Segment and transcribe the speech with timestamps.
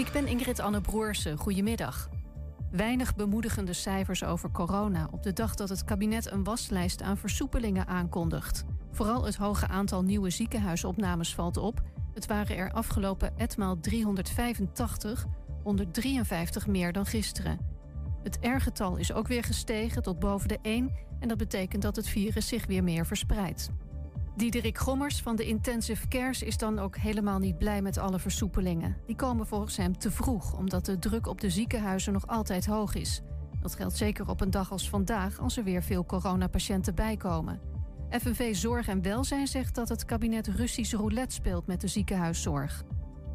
[0.00, 1.36] Ik ben Ingrid Anne Broersen.
[1.36, 2.08] Goedemiddag.
[2.70, 7.86] Weinig bemoedigende cijfers over corona op de dag dat het kabinet een waslijst aan versoepelingen
[7.86, 8.64] aankondigt.
[8.92, 11.82] Vooral het hoge aantal nieuwe ziekenhuisopnames valt op.
[12.14, 15.26] Het waren er afgelopen etmaal 385,
[15.62, 17.58] 153 meer dan gisteren.
[18.22, 22.08] Het R-getal is ook weer gestegen tot boven de 1 en dat betekent dat het
[22.08, 23.70] virus zich weer meer verspreidt.
[24.40, 28.96] Diederik Gommers van de Intensive Cares is dan ook helemaal niet blij met alle versoepelingen.
[29.06, 32.94] Die komen volgens hem te vroeg, omdat de druk op de ziekenhuizen nog altijd hoog
[32.94, 33.22] is.
[33.60, 37.60] Dat geldt zeker op een dag als vandaag, als er weer veel coronapatiënten bijkomen.
[38.10, 42.84] FNV Zorg en Welzijn zegt dat het kabinet Russisch roulette speelt met de ziekenhuiszorg.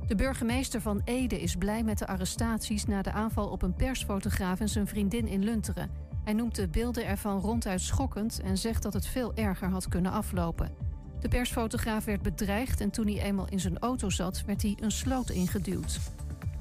[0.07, 4.59] De burgemeester van Ede is blij met de arrestaties na de aanval op een persfotograaf
[4.59, 5.89] en zijn vriendin in Lunteren.
[6.23, 10.11] Hij noemt de beelden ervan ronduit schokkend en zegt dat het veel erger had kunnen
[10.11, 10.94] aflopen.
[11.25, 14.91] De persfotograaf werd bedreigd en toen hij eenmaal in zijn auto zat, werd hij een
[14.91, 15.99] sloot ingeduwd.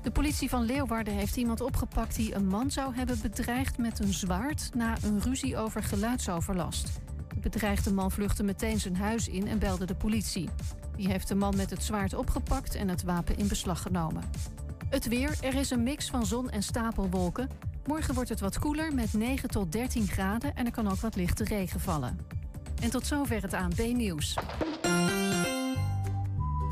[0.02, 4.12] De politie van Leeuwarden heeft iemand opgepakt die een man zou hebben bedreigd met een
[4.12, 7.00] zwaard na een ruzie over geluidsoverlast.
[7.28, 10.48] De bedreigde man vluchtte meteen zijn huis in en belde de politie.
[10.97, 14.22] Die heeft de man met het zwaard opgepakt en het wapen in beslag genomen.
[14.88, 17.48] Het weer, er is een mix van zon en stapelwolken.
[17.86, 21.16] Morgen wordt het wat koeler met 9 tot 13 graden en er kan ook wat
[21.16, 22.42] lichte regen vallen.
[22.80, 24.36] En tot zover het ANP-nieuws.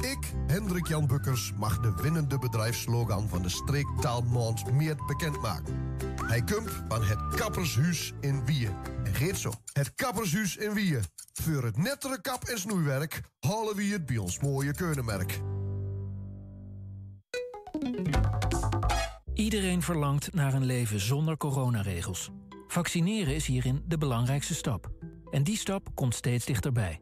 [0.01, 5.75] Ik, Hendrik Jan Bukkers, mag de winnende bedrijfslogan van de streektaalmond meer bekendmaken.
[6.27, 8.71] Hij komt van het Kappershuis in Wien.
[9.05, 9.53] En geet zo.
[9.73, 11.03] Het Kappershuis in Wien.
[11.33, 15.41] Voor het nettere kap- en snoeiwerk halen we het bij ons mooie keunenmerk.
[19.35, 22.31] Iedereen verlangt naar een leven zonder coronaregels.
[22.67, 24.91] Vaccineren is hierin de belangrijkste stap.
[25.33, 27.01] En die stap komt steeds dichterbij.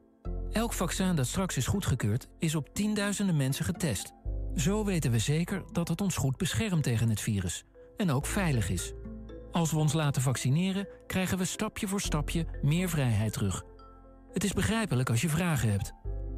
[0.51, 4.13] Elk vaccin dat straks is goedgekeurd, is op tienduizenden mensen getest.
[4.57, 7.65] Zo weten we zeker dat het ons goed beschermt tegen het virus.
[7.97, 8.93] En ook veilig is.
[9.53, 13.63] Als we ons laten vaccineren, krijgen we stapje voor stapje meer vrijheid terug.
[14.33, 15.93] Het is begrijpelijk als je vragen hebt.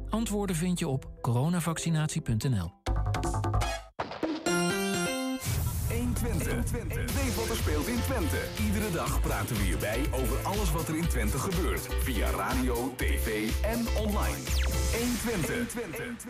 [0.09, 2.71] Antwoorden vind je op coronavaccinatie.nl.
[6.23, 7.13] 120.
[7.13, 8.37] Weet wat er speelt in Twente.
[8.65, 11.87] Iedere dag praten we hierbij over alles wat er in Twente gebeurt.
[12.03, 14.37] Via radio, tv en online.
[14.91, 16.21] 120.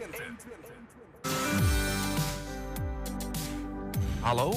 [4.20, 4.54] Hallo?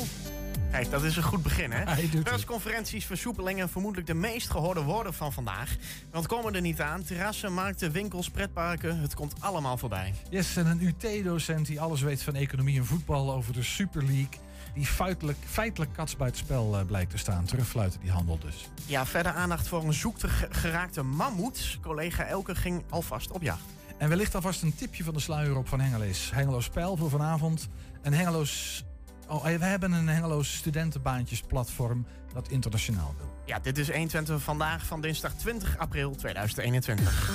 [0.70, 1.84] Kijk, dat is een goed begin, hè?
[1.84, 2.22] Hij doet het.
[2.22, 5.76] Persconferenties, versoepelingen, vermoedelijk de meest gehoorde woorden van vandaag.
[6.10, 7.02] Want komen er niet aan.
[7.02, 10.14] Terrassen, markten, winkels, pretparken, het komt allemaal voorbij.
[10.30, 14.45] Yes, en een UT-docent die alles weet van economie en voetbal over de Super League.
[14.76, 17.44] Die feitelijk, feitelijk kats buitenspel eh, blijkt te staan.
[17.44, 18.68] Terugfluiten die handel dus.
[18.86, 21.78] Ja, verder aandacht voor een zoekte ge- geraakte mammoet.
[21.82, 23.62] Collega Elke ging alvast op jacht.
[23.98, 26.30] En wellicht alvast een tipje van de sluier op van Hengeloos.
[26.34, 27.68] Hengeloos Spel voor vanavond.
[28.02, 28.84] En Hengeloos...
[29.28, 33.34] Oh, eh, we hebben een Hengeloos studentenbaantjesplatform dat internationaal wil.
[33.44, 37.30] Ja, dit is 120 vandaag van dinsdag 20 april 2021.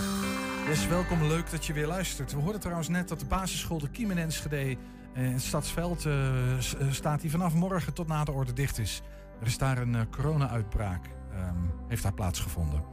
[0.65, 2.31] Dus welkom, leuk dat je weer luistert.
[2.33, 4.77] We hoorden trouwens net dat de basisschool de Kiem in Enschede
[5.13, 6.61] eh, in het Stadsveld eh, eh,
[6.91, 9.01] staat die vanaf morgen tot na de orde dicht is.
[9.39, 11.55] Er is daar een eh, corona-uitbraak, ehm,
[11.87, 12.83] heeft daar plaatsgevonden.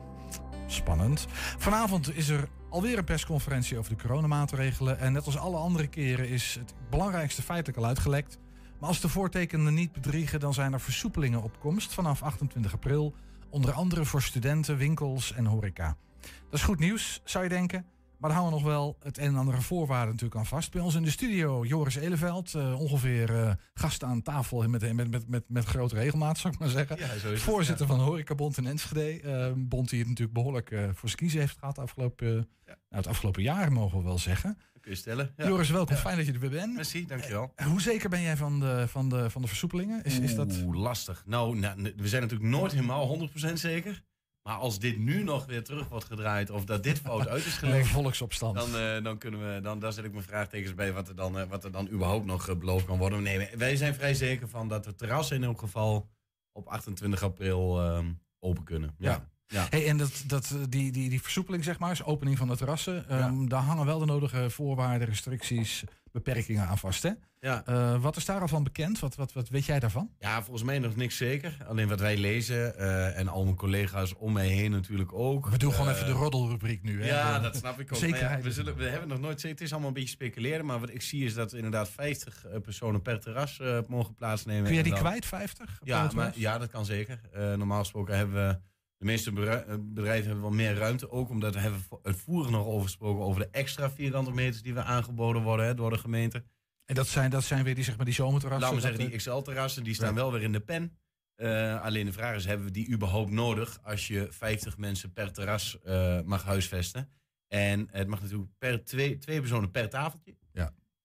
[0.67, 1.27] Spannend.
[1.59, 4.99] Vanavond is er alweer een persconferentie over de coronamaatregelen.
[4.99, 8.39] En net als alle andere keren is het belangrijkste feitelijk al uitgelekt.
[8.79, 13.15] Maar als de voortekenen niet bedriegen, dan zijn er versoepelingen op komst vanaf 28 april.
[13.51, 15.97] Onder andere voor studenten, winkels en horeca.
[16.21, 17.87] Dat is goed nieuws, zou je denken.
[18.19, 20.73] Maar daar houden we nog wel het een en ander voorwaarden natuurlijk aan vast.
[20.73, 25.11] Bij ons in de studio Joris Eleveld, eh, ongeveer eh, gast aan tafel met, met,
[25.11, 26.99] met, met, met grote regelmaat, zou ik maar zeggen.
[26.99, 29.21] Ja, zo is het, Voorzitter van Horecabond in Enschede.
[29.21, 32.35] Eh, bond die het natuurlijk behoorlijk eh, voor zijn kiezen heeft gehad afgelopen,
[32.67, 34.59] nou, het afgelopen jaar, mogen we wel zeggen.
[34.73, 35.33] Dat kun je stellen.
[35.37, 35.97] Joris, welkom.
[35.97, 36.75] Fijn dat je er weer bent.
[36.75, 37.53] Merci, dankjewel.
[37.65, 40.03] Hoe zeker ben jij van de, van de, van de versoepelingen?
[40.03, 40.65] Is, is dat...
[40.73, 41.23] Lastig.
[41.27, 44.03] Nou, nou, we zijn natuurlijk nooit helemaal 100% zeker.
[44.49, 47.53] Maar als dit nu nog weer terug wordt gedraaid of dat dit fout uit is
[47.53, 48.55] Een gelegd, volksopstand.
[48.57, 51.39] dan, eh, dan kunnen we, dan, daar zet ik mijn vraagtekens bij wat er dan,
[51.39, 53.23] eh, wat er dan überhaupt nog eh, beloofd kan worden.
[53.23, 56.09] Nee, wij zijn vrij zeker van dat de terrassen in elk geval
[56.53, 58.07] op 28 april ehm,
[58.39, 58.95] open kunnen.
[58.99, 59.11] Ja.
[59.11, 59.29] Ja.
[59.47, 59.67] ja.
[59.71, 63.09] Hey, en dat, dat, die, die, die versoepeling, zeg maar, is opening van de terrassen.
[63.09, 67.03] ehm, Daar hangen wel de nodige voorwaarden, restricties, beperkingen aan vast.
[67.03, 67.11] Hè?
[67.41, 67.63] Ja.
[67.67, 68.99] Eh, wat is daar al van bekend?
[68.99, 70.11] Wat, wat, wat weet jij daarvan?
[70.19, 71.57] Ja, volgens mij nog niks zeker.
[71.67, 75.49] Alleen wat wij lezen eh, en al mijn collega's om mij heen natuurlijk ook.
[75.49, 77.03] We doen gewoon Eh, even de roddelrubriek nu.
[77.03, 77.09] Hè?
[77.09, 77.99] Ja, dat snap ik ook.
[77.99, 78.45] Zekerheid.
[78.45, 79.43] We, zullen, we hebben nog nooit...
[79.43, 80.67] Het is allemaal een beetje speculeren.
[80.67, 84.65] Maar wat ik zie is dat inderdaad 50 eh, personen per terras mogen plaatsnemen.
[84.65, 85.79] Kun jij die dan- kwijt, 50?
[85.81, 87.21] op Ja, maar, ja, dat kan zeker.
[87.33, 88.59] Normaal gesproken hebben we...
[88.99, 91.11] De meeste eh, bedrijven hebben wel meer ruimte.
[91.11, 93.25] Ook omdat we hebben voeren nog over gesproken...
[93.25, 96.45] over de extra vierkante meters die we aangeboden worden hè, door de gemeente.
[96.85, 98.75] En dat zijn, dat zijn weer die, zeg maar, die zomerterrassen?
[98.75, 100.15] Laten we zeggen, die XL-terrassen, die staan Ja.
[100.15, 100.99] wel weer in de pen.
[101.35, 105.33] Eh, alleen de vraag is, hebben we die überhaupt nodig als je 50 mensen per
[105.33, 107.11] terras eh, mag huisvesten?
[107.49, 110.37] En het mag natuurlijk per twee, twee personen per tafeltje.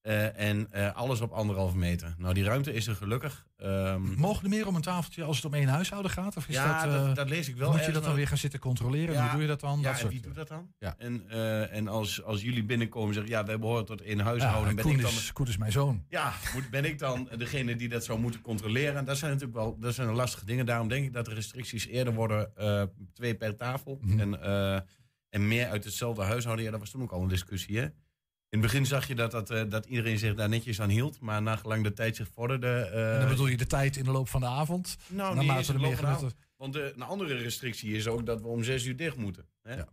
[0.03, 0.11] Ja.
[0.11, 2.15] Eh, en eh, alles op anderhalve meter.
[2.17, 3.45] Nou, die ruimte is er gelukkig.
[3.57, 6.37] Ehm, Mogen er meer om een tafeltje als het om één huishouden gaat?
[6.37, 7.71] Of is ja, dat, dat, eh, dat lees ik wel.
[7.71, 9.07] moet je dat dan weer gaan zitten controleren?
[9.07, 9.77] En Ja, hoe doe je dat dan?
[9.77, 10.73] Ja, dat en soort, wie doet dat dan?
[10.79, 10.95] Ja.
[10.97, 11.29] En,
[11.69, 14.75] en als, als jullie binnenkomen en zeggen, ja, wij behoren tot één Ja, huishouden.
[14.75, 16.05] ben Koen, ik dan, is, Koen is mijn zoon.
[16.09, 18.95] ja, moet, ben ik dan degene die dat zou moeten controleren?
[18.97, 20.65] En dat zijn natuurlijk wel dat zijn lastige dingen.
[20.65, 22.51] Daarom denk ik dat de restricties eerder worden
[23.13, 23.97] twee per tafel.
[24.01, 24.19] Mhm.
[24.19, 24.41] En,
[25.29, 26.65] en meer uit hetzelfde huishouden.
[26.65, 27.87] Ja, dat was toen ook al een discussie, hè?
[28.53, 31.19] In het begin zag je dat, dat, eh, dat iedereen zich daar netjes aan hield.
[31.19, 32.67] Maar nagelang de tijd zich vorderde...
[32.93, 34.97] eh, en dan bedoel je de tijd in de loop van de avond?
[35.07, 36.33] nou, niet eens in de meer loop van de gebeurt.
[36.33, 36.35] avond.
[36.57, 39.45] Want de, een andere restrictie is ook dat we om zes uur dicht moeten.
[39.61, 39.75] Hè?
[39.75, 39.87] Ja.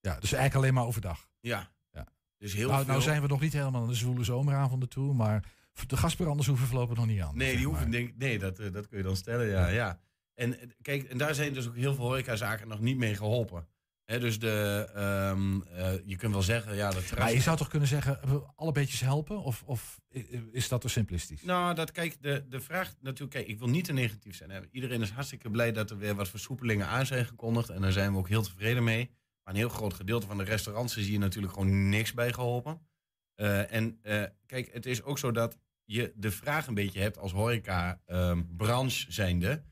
[0.00, 1.28] Ja, dus eigenlijk alleen maar overdag.
[1.40, 1.70] Ja.
[1.90, 2.06] Ja.
[2.38, 2.88] Dus heel Nou, veel...
[2.90, 5.44] nou zijn we nog niet helemaal aan de zwoele zomeravonden toe, maar
[5.86, 7.36] de gasbranders hoeven voorlopig nog niet aan.
[7.36, 9.66] Nee, die hoeven, denk, nee dat, eh, dat kun je dan stellen, ja.
[9.68, 10.00] ja.
[10.34, 13.66] En eh, kijk, en daar zijn dus ook heel veel horecazaken nog niet mee geholpen.
[14.04, 17.68] Hè, dus de, ehm, eh, je kunt wel zeggen, ja, dat Maar je zou toch
[17.68, 18.20] kunnen zeggen,
[18.56, 19.42] alle beetjes helpen?
[19.42, 20.00] Of, of
[20.52, 21.42] is dat te simplistisch?
[21.42, 24.50] Nou, dat, kijk, de, de vraag natuurlijk, kijk, ik wil niet te negatief zijn.
[24.50, 24.60] Hè.
[24.70, 27.68] Iedereen is hartstikke blij dat er weer wat versoepelingen aan zijn gekondigd.
[27.68, 29.10] En daar zijn we ook heel tevreden mee.
[29.44, 32.80] Maar een heel groot gedeelte van de restaurants is hier natuurlijk gewoon niks bij geholpen.
[33.34, 37.18] Eh, en eh, kijk, het is ook zo dat je de vraag een beetje hebt
[37.18, 39.62] als horeca-branche zijnde.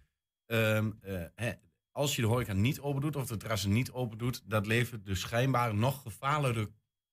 [0.47, 1.53] Ehm, eh, hè,
[2.01, 5.05] als je de horeca niet open doet of de terrassen niet open doet, dat levert
[5.07, 6.67] dus schijnbaar nog gevaarlijker,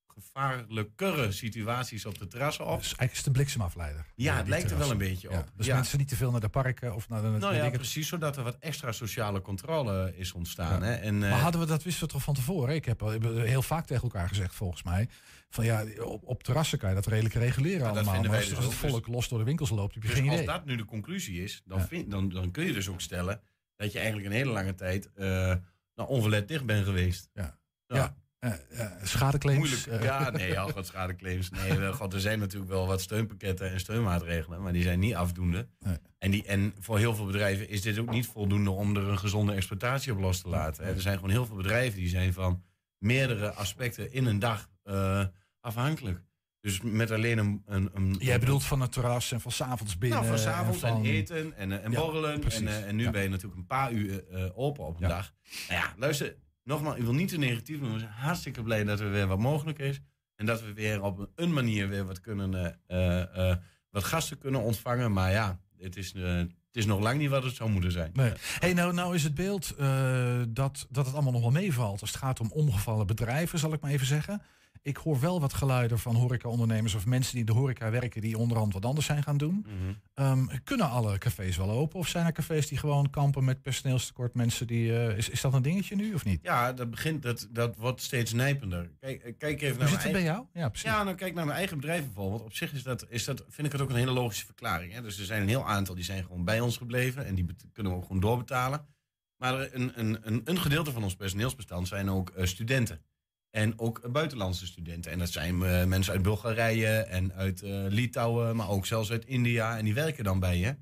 [0.07, 2.77] gevaarlijkere situaties op de terrassen op.
[2.77, 4.05] Dus eigenlijk is het een bliksemafleider.
[4.15, 5.33] Ja, het lijkt er wel een beetje op.
[5.33, 5.75] Ja, dus Ja.
[5.75, 7.27] mensen niet te veel naar de parken of naar de...
[7.27, 10.79] Nou ja, precies, zodat er wat extra sociale controle is ontstaan.
[10.81, 10.85] Ja.
[10.85, 10.93] Hè?
[10.93, 12.75] En, eh, Maar hadden we dat wisten we toch van tevoren?
[12.75, 15.09] Ik heb, al- ik heb heel vaak tegen elkaar gezegd, volgens mij.
[15.49, 18.13] Van ja, op, op terrassen kan je dat redelijk reguleren dat allemaal.
[18.13, 18.89] vinden Maar wij als, dus als het ook.
[18.91, 21.43] volk los door de winkels loopt, heb je dus geen als dat nu de conclusie
[21.43, 23.41] is, dan, vind, dan, dan kun je dus ook stellen
[23.77, 25.56] dat je eigenlijk een hele lange tijd eh
[25.95, 27.29] nou, onverlet dicht bent geweest.
[27.33, 27.59] Ja.
[27.88, 28.15] Ja.
[28.39, 28.53] Eh,
[29.03, 29.59] schadeclaims.
[29.59, 29.85] Moeilijk.
[29.85, 31.50] eh, ja, nee, ja, wat schadeclaims.
[31.50, 35.68] Nee, god, er zijn natuurlijk wel wat steunpakketten en steunmaatregelen, maar die zijn niet afdoende.
[35.79, 35.97] Nee.
[36.18, 39.19] En, die, en voor heel veel bedrijven is dit ook niet voldoende om er een
[39.19, 40.85] gezonde exploitatie op los te laten.
[40.85, 40.94] hè.
[40.94, 42.63] Er zijn gewoon heel veel bedrijven die zijn van
[42.97, 45.25] meerdere aspecten in een dag eh,
[45.59, 46.21] afhankelijk.
[46.67, 47.61] Dus met alleen een...
[47.65, 50.17] een, een Jij bedoelt van het terras en van s'avonds binnen.
[50.19, 52.43] nou, van s'avonds en, van- eten en, eh, en borrelen.
[52.43, 53.11] En, eh, en nu Ja.
[53.11, 55.07] ben je natuurlijk een paar uur eh, open op een Ja.
[55.07, 55.33] dag.
[55.69, 57.93] Nou ja, luister, nogmaals, ik wil niet te negatief doen.
[57.93, 59.99] We zijn hartstikke blij dat er weer wat mogelijk is.
[60.35, 62.79] En dat we weer op een manier weer wat kunnen,
[63.89, 65.11] wat gasten kunnen ontvangen.
[65.13, 68.11] Maar ja, het is, het is nog lang niet wat het zou moeten zijn.
[68.13, 68.31] Nee.
[68.59, 69.73] Hey, nou, nou is het beeld
[70.49, 73.81] dat, dat het allemaal nog wel meevalt als het gaat om omgevallen bedrijven, zal ik
[73.81, 74.41] maar even zeggen.
[74.87, 78.37] Ik hoor wel wat geluiden van horecaondernemers of mensen die in de horeca werken die
[78.37, 79.65] onderhand wat anders zijn gaan doen.
[79.67, 79.93] Mhm.
[80.13, 81.99] Ehm, kunnen alle cafés wel open?
[81.99, 84.33] Of zijn er cafés die gewoon kampen met personeelstekort?
[84.33, 84.97] Mensen die.
[84.97, 86.39] eh, is, is dat een dingetje nu of niet?
[86.43, 88.89] Ja, dat, begint, dat, dat wordt steeds nijpender.
[88.99, 90.45] Kijk, eh, kijk even Hoe naar zit het bij jou?
[90.53, 90.89] Ja, precies.
[90.89, 92.41] Ja, nou kijk naar mijn eigen bedrijf bijvoorbeeld.
[92.41, 94.93] Op zich is dat, is dat, vind ik het ook een hele logische verklaring.
[94.93, 95.01] Hè?
[95.01, 97.25] Dus er zijn een heel aantal die zijn gewoon bij ons gebleven.
[97.25, 98.85] En die kunnen we ook gewoon doorbetalen.
[99.37, 103.01] Maar een, een, een, een gedeelte van ons personeelsbestand zijn ook eh, studenten.
[103.57, 105.12] En ook buitenlandse studenten.
[105.12, 109.25] En dat zijn eh, mensen uit Bulgarije en uit eh, Litouwen, maar ook zelfs uit
[109.25, 109.77] India.
[109.77, 110.75] En die werken dan bij je.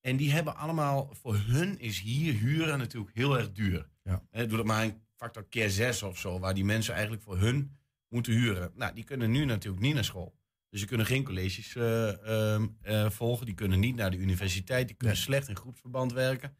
[0.00, 3.88] En die hebben allemaal, voor hun is hier huren natuurlijk heel erg duur.
[4.02, 4.22] Ja.
[4.30, 7.76] Doe dat maar een factor keer zes of zo, waar die mensen eigenlijk voor hun
[8.08, 8.70] moeten huren.
[8.74, 10.34] Nou, die kunnen nu natuurlijk niet naar school.
[10.70, 13.46] Dus die kunnen geen colleges eh, ehm, eh, volgen.
[13.46, 14.86] Die kunnen niet naar de universiteit.
[14.86, 15.24] Die kunnen Nee.
[15.24, 16.56] slecht in groepsverband werken.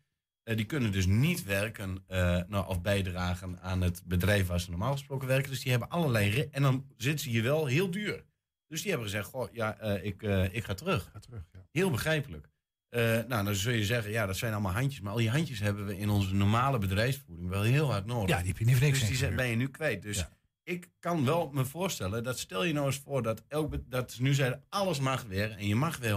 [0.49, 4.71] Eh, die kunnen dus niet werken eh, nou, of bijdragen aan het bedrijf waar ze
[4.71, 5.51] normaal gesproken werken.
[5.51, 6.49] Dus die hebben allerlei...
[6.51, 8.25] En dan zitten ze hier wel heel duur.
[8.67, 11.11] Dus die hebben gezegd, goh, ja, eh, ik, ik ga terug.
[11.13, 11.43] Ga terug.
[11.53, 11.67] Ja.
[11.71, 12.49] Heel begrijpelijk.
[12.91, 15.01] Nou, dan zul je zeggen, ja, dat zijn allemaal handjes.
[15.01, 18.29] Maar al die handjes hebben we in onze normale bedrijfsvoering wel heel hard nodig.
[18.29, 20.03] ja, die heb je niet voor niks Dus die zijn, ben je nu kwijt.
[20.03, 20.31] Dus Ja.
[20.63, 24.35] ik kan wel me voorstellen dat stel je nou eens voor dat, elk, dat nu
[24.35, 26.15] zeiden alles mag weer en je mag weer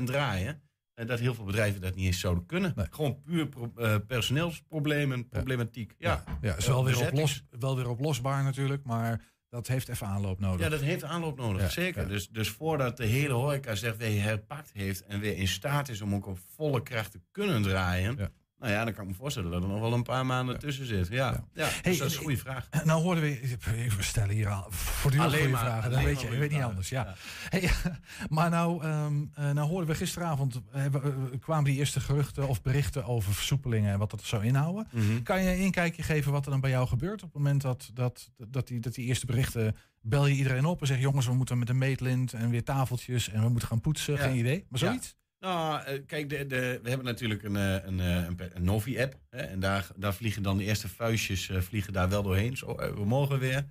[0.00, 0.62] 100% draaien.
[1.00, 2.72] En dat heel veel bedrijven dat niet eens zouden kunnen.
[2.76, 2.86] Nee.
[2.90, 5.94] Gewoon puur pro- eh, personeelsproblemen, problematiek.
[5.98, 6.24] Ja.
[6.26, 10.40] Ja, ja, is wel weer, oplos, wel weer oplosbaar natuurlijk, maar dat heeft even aanloop
[10.40, 10.60] nodig.
[10.64, 12.02] Ja, dat heeft aanloop nodig, Ja, zeker.
[12.02, 12.08] ja.
[12.08, 16.00] Dus, dus voordat de hele horeca zich weer herpakt heeft en weer in staat is
[16.00, 18.30] om ook op volle kracht te kunnen draaien, Ja.
[18.60, 20.86] Nou ja, dan kan ik me voorstellen dat er nog wel een paar maanden tussen
[20.86, 21.08] zit.
[21.08, 21.64] Ja, ja.
[21.64, 22.66] dus Hey, dat is een goede vraag.
[22.70, 23.56] Eh, Nou hoorden we,
[23.96, 25.90] we stellen hier al voortdurend goede maar- vragen.
[25.92, 26.88] Alleen weet je, je weet niet anders.
[26.88, 27.14] Ja.
[27.48, 27.70] Hey,
[28.28, 30.94] maar nou, ehm, eh, nou hoorden we gisteravond, eh, eh,
[31.40, 34.88] kwamen die eerste geruchten of berichten over versoepelingen en wat dat zou inhouden.
[34.92, 35.22] Mhm.
[35.22, 37.90] Kan je een inkijkje geven wat er dan bij jou gebeurt op het moment dat,
[37.94, 41.34] dat, dat, die, dat die eerste berichten, bel je iedereen op en zeg jongens, we
[41.34, 44.18] moeten met een meetlint en weer tafeltjes en we moeten gaan poetsen.
[44.18, 45.18] Geen idee, maar zoiets?
[45.40, 49.18] Nou, eh, kijk, de, de, we hebben natuurlijk een, eh, een, eh, een, Novi-app.
[49.30, 52.56] En daar, daar vliegen dan de eerste vuistjes vliegen daar wel doorheen.
[52.56, 53.64] Zo, we mogen weer.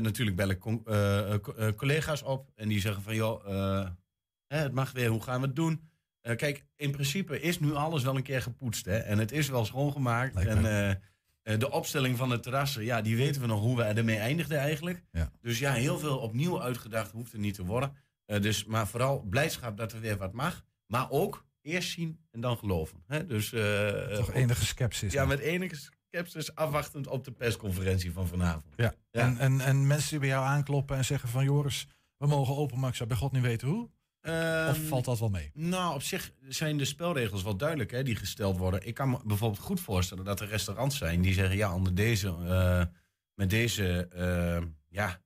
[0.00, 0.58] Natuurlijk bellen
[1.76, 2.50] collega's op.
[2.54, 3.86] En die zeggen van, joh,
[4.46, 5.88] het mag weer, hoe gaan we het doen?
[6.20, 8.84] Kijk, in principe is nu alles wel een keer gepoetst.
[8.84, 8.96] Hè?
[8.96, 10.36] En het is wel schoongemaakt.
[11.42, 14.58] En de opstelling van de terrassen, ja, die weten we nog hoe we ermee eindigden
[14.58, 15.02] eigenlijk.
[15.12, 15.32] Ja.
[15.40, 17.96] Dus ja, heel veel opnieuw uitgedacht hoeft er niet te worden.
[18.26, 20.64] Eh, dus, maar vooral blijdschap dat er weer wat mag.
[20.86, 23.02] Maar ook eerst zien en dan geloven.
[23.06, 23.26] Hè?
[23.26, 25.12] Dus, eh, Toch enige sceptisch.
[25.12, 25.76] ja, met enige
[26.10, 28.64] sceptisch afwachtend op de persconferentie van vanavond.
[28.76, 28.94] Ja.
[29.10, 29.20] Ja.
[29.20, 32.78] En, en, en mensen die bij jou aankloppen en zeggen van Joris, we mogen open,
[32.80, 33.90] maar ik zou bij God niet weten hoe.
[34.20, 35.50] Ehm, Of valt dat wel mee?
[35.54, 38.86] Nou, op zich zijn de spelregels wel duidelijk hè, die gesteld worden.
[38.86, 42.28] Ik kan me bijvoorbeeld goed voorstellen dat er restaurants zijn die zeggen: ja, onder deze,
[42.28, 42.82] eh,
[43.34, 44.08] met deze,
[44.88, 45.20] ja,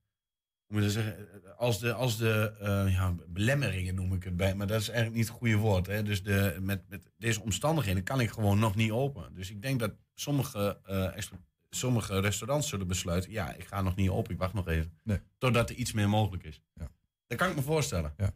[0.70, 1.16] moet dat zeggen?
[1.56, 5.18] Als de, als de eh, ja, belemmeringen noem ik het bij, maar dat is eigenlijk
[5.18, 5.86] niet het goede woord.
[5.86, 6.02] Hè.
[6.02, 9.34] Dus de, met, met deze omstandigheden kan ik gewoon nog niet open.
[9.34, 11.22] Dus ik denk dat sommige, eh,
[11.70, 14.98] sommige restaurants zullen besluiten: ja, ik ga nog niet open, ik wacht nog even.
[15.02, 15.20] Nee.
[15.38, 16.62] Totdat er iets meer mogelijk is.
[16.74, 16.90] Ja.
[17.26, 18.14] Dat kan ik me voorstellen.
[18.16, 18.30] Ja.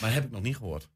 [0.00, 0.88] Maar heb ik nog niet gehoord.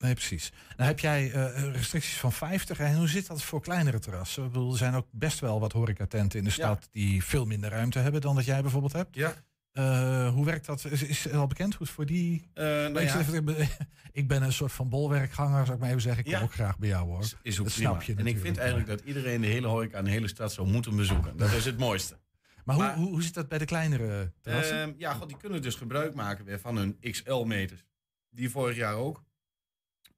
[0.00, 0.52] Nee, precies.
[0.76, 2.78] Nou heb jij eh, restricties van 50.
[2.78, 4.44] En hoe zit dat voor kleinere terrassen?
[4.44, 7.70] Ik bedoel, er zijn ook best wel wat horecatenten in de stad die veel minder
[7.70, 9.14] ruimte hebben dan dat jij bijvoorbeeld hebt.
[9.14, 9.34] Ja.
[9.72, 10.84] Eh, hoe werkt dat?
[10.84, 12.50] Is, is het al bekend hoe het voor die...
[12.54, 13.68] Eh, nou ik, ja, even-
[14.12, 16.24] ik ben een soort van bolwerkganger, zou ik maar even zeggen.
[16.24, 16.44] Ik kom Ja.
[16.46, 17.20] ook graag bij jou hoor.
[17.20, 17.90] is, is ook dat prima.
[17.90, 20.52] snap je En ik vind eigenlijk dat iedereen de hele horeca en de hele stad
[20.52, 21.36] zou moeten bezoeken.
[21.36, 22.18] Dat is het mooiste.
[22.64, 24.80] Maar hoe, maar- hoe, hoe zit dat bij de kleinere terrassen?
[24.80, 27.84] Ehm, ja, god, die kunnen dus gebruik maken weer van hun XL-meters.
[28.30, 29.24] Die vorig jaar ook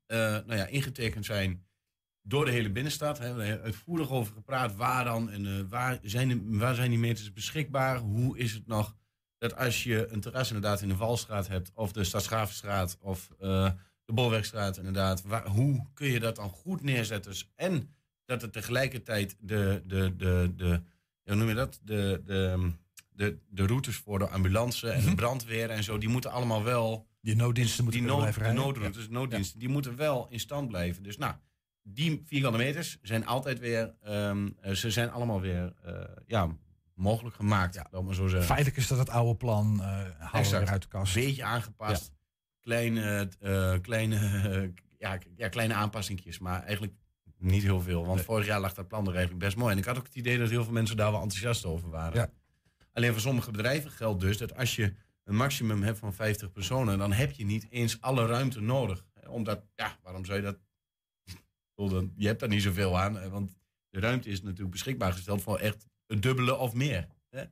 [0.07, 1.67] eh, nou ja, ingetekend zijn
[2.23, 3.19] door de hele binnenstad.
[3.19, 3.35] Hè.
[3.35, 4.75] We hebben uitvoerig over gepraat.
[4.77, 7.97] Waar dan en eh, waar, zijn waar zijn die meters beschikbaar?
[7.99, 8.97] Hoe is het nog
[9.43, 11.71] dat als je een terras inderdaad in de Valstraat hebt...
[11.75, 13.71] of de Stadsgravenstraat of eh,
[14.05, 15.23] de Bolwerkstraat inderdaad...
[15.23, 17.31] Waar, hoe kun je dat dan goed neerzetten?
[17.31, 17.95] Dus- En
[18.25, 20.83] dat er tegelijkertijd de, de, de, de,
[21.25, 21.81] hoe noem je dat?
[21.83, 22.71] De, de,
[23.11, 25.15] de, de routes voor de ambulance en de Mhm.
[25.15, 25.99] brandweer en zo...
[25.99, 28.65] die moeten allemaal wel die nooddiensten moeten die nood, blijven de rijden.
[28.65, 31.03] noodroutes, nooddiensten, die moeten wel in stand blijven.
[31.03, 31.35] Dus nou,
[31.83, 35.95] die vierkante meters zijn altijd weer, ehm, eh, ze zijn allemaal weer eh,
[36.27, 36.57] ja,
[36.95, 38.01] mogelijk gemaakt, Ja.
[38.03, 38.47] maar zo zeggen.
[38.47, 39.81] Feitelijk is dat het oude plan.
[39.81, 40.63] eh halen we Exact.
[40.63, 41.17] weer uit de kast.
[41.17, 42.13] Een beetje aangepast.
[42.61, 44.69] Kleine, eh, kleine, eh,
[45.11, 46.95] ja, ja, kleine aanpassingjes, maar eigenlijk
[47.39, 48.03] niet heel veel.
[48.05, 48.25] Want Nee.
[48.25, 49.73] vorig jaar lag dat plan er eigenlijk best mooi.
[49.73, 52.19] En ik had ook het idee dat heel veel mensen daar wel enthousiast over waren.
[52.19, 52.31] Ja.
[52.93, 54.95] Alleen voor sommige bedrijven geldt dus dat als je
[55.25, 59.05] een maximum hebt van 50 personen, dan heb je niet eens alle ruimte nodig.
[59.29, 60.59] Omdat, ja, waarom zou je dat?
[62.17, 63.57] Je hebt daar niet zoveel aan, want
[63.91, 67.07] de ruimte is natuurlijk beschikbaar gesteld voor echt het dubbele of meer.
[67.31, 67.43] Hè?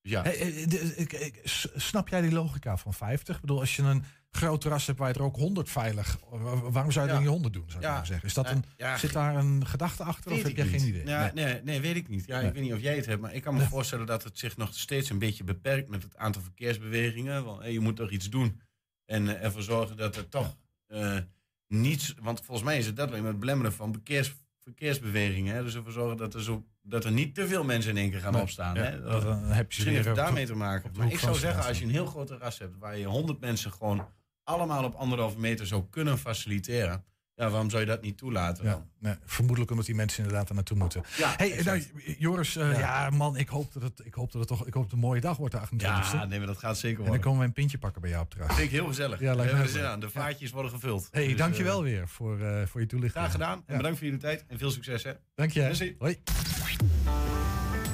[0.00, 0.22] Ja.
[0.22, 3.34] Hey, eh, ik- s- snap jij die logica van 50?
[3.34, 6.18] Ik bedoel, als je een groot terras hebt waar je er ook 100 veilig...
[6.30, 7.16] wa- Waarom zou je Ja.
[7.16, 7.94] dan je 100 doen, zou ik Ja.
[7.94, 8.26] maar zeggen?
[8.28, 10.80] Is dat een, ja, zit daar een gedachte achter of heb jij niet.
[10.80, 11.06] geen idee?
[11.06, 11.44] Ja, Nee.
[11.44, 11.62] nee.
[11.62, 12.26] Nee, weet ik niet.
[12.26, 12.48] Ja, Nee.
[12.48, 13.68] Ik weet niet of jij het hebt, maar ik kan me Nee.
[13.68, 17.44] voorstellen dat het zich nog steeds een beetje beperkt met het aantal verkeersbewegingen.
[17.44, 18.60] Want je moet toch iets doen
[19.04, 20.56] en eh, ervoor zorgen dat er toch
[20.86, 21.18] eh,
[21.66, 22.14] niets.
[22.20, 24.34] Want volgens mij is het dat alleen maar het belemmeren van verkeers,
[24.66, 25.54] verkeersbewegingen.
[25.54, 25.62] Hè?
[25.62, 28.20] Dus ervoor zorgen dat er, zo, dat er niet te veel mensen in één keer
[28.20, 28.42] gaan Nee.
[28.42, 28.74] opstaan.
[28.74, 29.00] Ja, Hè?
[29.02, 30.90] dat- dan heb je Misschien heeft daarmee te maken.
[30.96, 33.72] Maar ik zou zeggen, als je een heel groot terras hebt waar je 100 mensen
[33.72, 34.08] gewoon
[34.44, 37.04] allemaal op anderhalve meter zou kunnen faciliteren.
[37.36, 38.64] Ja, waarom zou je dat niet toelaten?
[38.64, 41.02] Ja, nee, vermoedelijk omdat die mensen inderdaad er naartoe moeten.
[41.16, 41.82] Ja, Hey, nou,
[42.18, 42.78] Joris, eh, ja.
[42.78, 43.10] Ja.
[43.10, 45.20] man, ik hoop dat het, ik hoop dat het toch, ik hoop dat een mooie
[45.20, 45.76] dag wordt de 28e.
[45.76, 47.22] ja, nee, maar dat gaat zeker en dan worden.
[47.24, 48.54] komen we een pintje pakken bij jou op terras.
[48.54, 49.20] Vind ik heel gezellig.
[49.20, 50.00] Ja, lijkt me aan.
[50.00, 51.08] De vaatjes worden gevuld.
[51.10, 53.22] Hey, Dus, dankjewel eh, weer voor, eh, voor je toelichting.
[53.24, 53.62] Graag gedaan.
[53.66, 54.44] En bedankt voor jullie tijd.
[54.48, 55.12] En veel succes, hè.
[55.34, 55.60] Dank je.
[55.60, 55.96] Merci.
[55.98, 56.16] Hoi.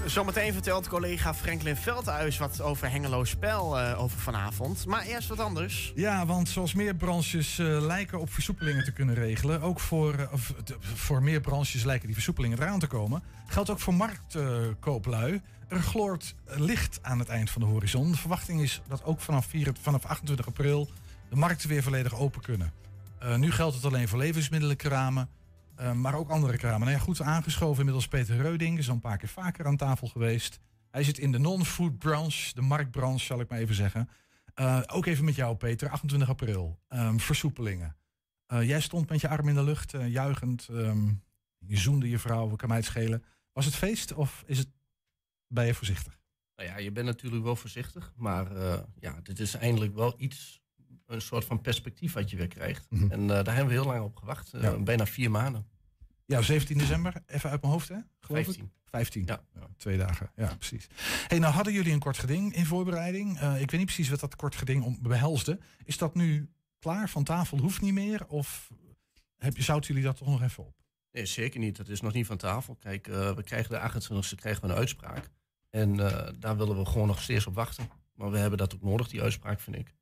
[0.07, 4.87] Zometeen vertelt collega Franklin Veldhuis wat over Hengelo Spel eh, over vanavond.
[4.87, 5.93] Maar eerst wat anders.
[5.95, 10.17] Ja, want zoals meer branches eh, lijken op versoepelingen te kunnen regelen, ook voor,
[10.65, 15.41] de- voor meer branches lijken die versoepelingen eraan te komen, geldt ook voor marktkooplui.
[15.69, 18.11] er gloort licht aan het eind van de horizon.
[18.11, 20.91] De verwachting is dat ook vanaf, 4, vanaf 28 april
[21.31, 22.73] de markten weer volledig open kunnen.
[23.37, 25.29] Nu geldt het alleen voor levensmiddelenkramen,
[25.75, 26.81] eh, maar ook andere kramen.
[26.81, 30.07] Nou ja, goed aangeschoven inmiddels Peter Reuding, is al een paar keer vaker aan tafel
[30.07, 30.59] geweest.
[30.91, 34.09] Hij zit in de non-food branche, de marktbranche zal ik maar even zeggen.
[34.55, 35.89] Eh, ook even met jou, Peter.
[35.89, 36.81] 28 april.
[36.89, 37.97] Ehm, versoepelingen.
[38.47, 40.69] Eh, jij stond met je arm in de lucht, eh, juichend.
[40.69, 41.13] ehm,
[41.67, 43.25] Je zoende je vrouw, kan mij het schelen.
[43.53, 44.69] Was het feest of is het,
[45.47, 46.19] ben je voorzichtig?
[46.57, 48.13] Nou ja, je bent natuurlijk wel voorzichtig.
[48.17, 48.57] Maar
[48.99, 50.62] ja, dit is eindelijk wel iets,
[51.13, 52.87] een soort van perspectief wat je weer krijgt.
[52.91, 53.11] Mhm.
[53.11, 54.55] En uh, daar hebben we heel lang op gewacht.
[54.55, 54.77] Uh, Ja.
[54.79, 55.67] Bijna vier maanden.
[56.27, 57.97] Ja, 17 december, even uit mijn hoofd hè?
[58.21, 58.65] Geloof 15.
[58.65, 58.71] ik?
[58.85, 59.25] 15.
[59.27, 59.43] Ja.
[59.77, 60.89] twee dagen, ja precies.
[61.27, 63.39] Hey, nou hadden jullie een kort geding in voorbereiding.
[63.39, 65.59] Eh, ik weet niet precies wat dat kort geding om, behelsde.
[65.85, 67.59] Is dat nu klaar van tafel?
[67.59, 68.27] Hoeft niet meer?
[68.27, 68.71] Of
[69.37, 70.75] heb, zouten jullie dat toch nog even op?
[71.13, 71.79] Nee, zeker niet.
[71.79, 72.75] Het is nog niet van tafel.
[72.75, 75.31] Kijk, eh, we krijgen de 28e krijgen we een uitspraak.
[75.71, 77.89] En eh, daar willen we gewoon nog steeds op wachten.
[78.15, 79.95] Maar we hebben dat ook nodig, die uitspraak, vind ik.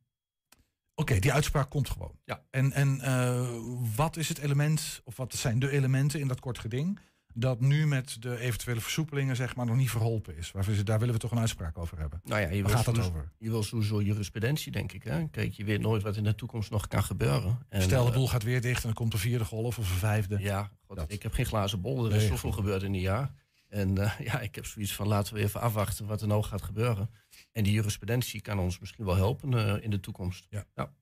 [1.00, 2.12] Oké, die uitspraak komt gewoon.
[2.24, 2.42] Ja.
[2.50, 3.48] En, en eh,
[3.96, 6.98] wat is het element, of wat zijn de elementen in dat kort geding...
[7.34, 10.50] dat nu met de eventuele versoepelingen zeg maar nog niet verholpen is?
[10.50, 12.20] Waarvoor daar willen we toch een uitspraak over hebben.
[12.24, 13.30] Nou ja, je Waar gaat het sowieso- over?
[13.38, 15.02] je wil sowieso jurisprudentie, denk ik.
[15.02, 15.28] Hè?
[15.28, 17.58] Kijk, je weet nooit wat in de toekomst nog kan gebeuren.
[17.68, 19.90] En, Stel, de eh, boel gaat weer dicht en dan komt de vierde golf of
[19.90, 20.38] een vijfde.
[20.38, 21.12] Ja, god, Dat.
[21.12, 22.04] ik heb geen glazen bol.
[22.06, 23.32] Er is Nee, zoveel gebeurd in een jaar.
[23.70, 26.62] En eh, ja, ik heb zoiets van laten we even afwachten wat er nou gaat
[26.62, 27.10] gebeuren.
[27.52, 30.48] En die jurisprudentie kan ons misschien wel helpen eh, in de toekomst.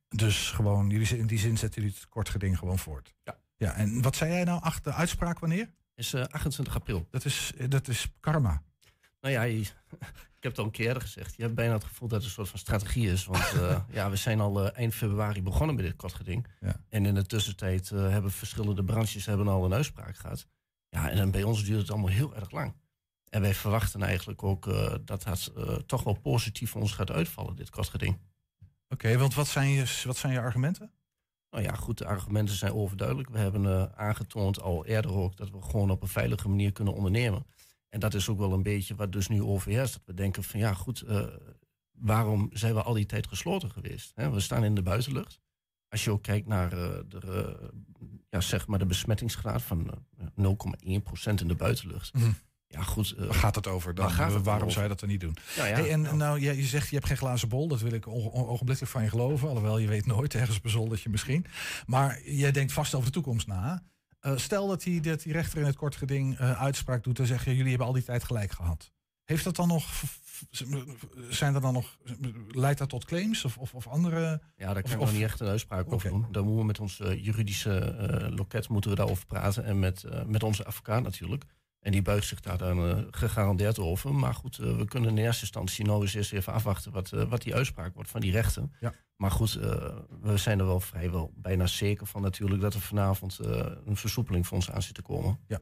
[0.08, 3.14] Dus gewoon, jullie, in die zin zetten jullie het kort geding gewoon voort.
[3.22, 3.38] Ja.
[3.56, 4.62] Ja, en wat zei jij nou?
[4.62, 5.70] Ach, de uitspraak wanneer?
[5.94, 7.06] Is eh, 28 april.
[7.10, 8.62] Dat is, dat is karma.
[9.20, 9.42] Nou ja,
[10.38, 11.36] ik heb het al een keer eerder gezegd.
[11.36, 13.24] Je hebt bijna het gevoel dat het een soort van strategie is.
[13.24, 13.54] Want
[13.98, 16.46] ja, we zijn al eh, eind februari begonnen met dit kortgeding.
[16.60, 16.80] Ja.
[16.88, 20.46] En in de tussentijd hebben verschillende branches hebben al een uitspraak gehad.
[20.88, 22.74] Ja, en dan bij ons duurt het allemaal heel erg lang.
[23.30, 27.10] En wij verwachten eigenlijk ook eh, dat het eh, toch wel positief voor ons gaat
[27.10, 28.18] uitvallen, dit kortgeding.
[28.88, 30.92] Oké, want wat zijn, je, wat zijn je argumenten?
[31.50, 33.28] Nou ja, goed, de argumenten zijn overduidelijk.
[33.28, 36.94] We hebben eh, aangetoond al eerder ook dat we gewoon op een veilige manier kunnen
[36.94, 37.46] ondernemen.
[37.88, 39.92] En dat is ook wel een beetje wat dus nu overheerst.
[39.92, 41.04] Dat we denken van ja, goed,
[41.90, 44.12] waarom zijn we al die tijd gesloten geweest?
[44.14, 44.30] Hè?
[44.30, 45.40] We staan in de buitenlucht.
[45.88, 47.70] Als je ook kijkt naar de,
[48.28, 52.14] ja, zeg maar de besmettingsgraad van eh, 0,1% in de buitenlucht.
[52.14, 52.30] Mhm.
[52.66, 53.14] Ja, goed.
[53.18, 53.94] eh, Waar gaat het over?
[53.94, 54.72] Dan, Waar gaat het dan waarom over?
[54.72, 55.36] zou je dat dan niet doen?
[55.56, 57.68] nou ja, hey, en nou, nou, ja, je zegt je hebt geen glazen bol.
[57.68, 59.48] Dat wil ik ogenblikkelijk van je geloven.
[59.48, 61.46] Alhoewel, je weet nooit, ergens een zoldertje misschien.
[61.86, 63.82] Maar jij denkt vast over de toekomst na.
[64.20, 67.18] Eh, stel dat die, dat die rechter in het kort geding eh, uitspraak doet...
[67.18, 68.92] en zegt, ja, jullie hebben al die tijd gelijk gehad.
[69.28, 70.02] Heeft dat dan nog...
[71.30, 71.98] Zijn er dan nog...
[72.48, 74.40] Leidt dat tot claims of, of, of andere...
[74.56, 76.26] Ja, daar Of- kan ik of- nog niet echt een uitspraak over doen.
[76.30, 79.64] Dan moeten we met ons eh, juridische eh, loket moeten we daarover praten.
[79.64, 81.44] En met, eh, met onze advocaat natuurlijk.
[81.80, 84.14] En die buigt zich daar dan gegarandeerd over.
[84.14, 87.54] Maar goed, we kunnen in eerste instantie nou eens eerst even afwachten wat, wat die
[87.54, 88.68] uitspraak wordt van die rechter.
[88.80, 88.94] Ja.
[89.18, 89.88] Maar goed, eh,
[90.20, 94.46] we zijn er wel vrijwel bijna zeker van natuurlijk dat er vanavond eh, een versoepeling
[94.46, 95.38] voor ons aan zit te komen.
[95.46, 95.60] Hey,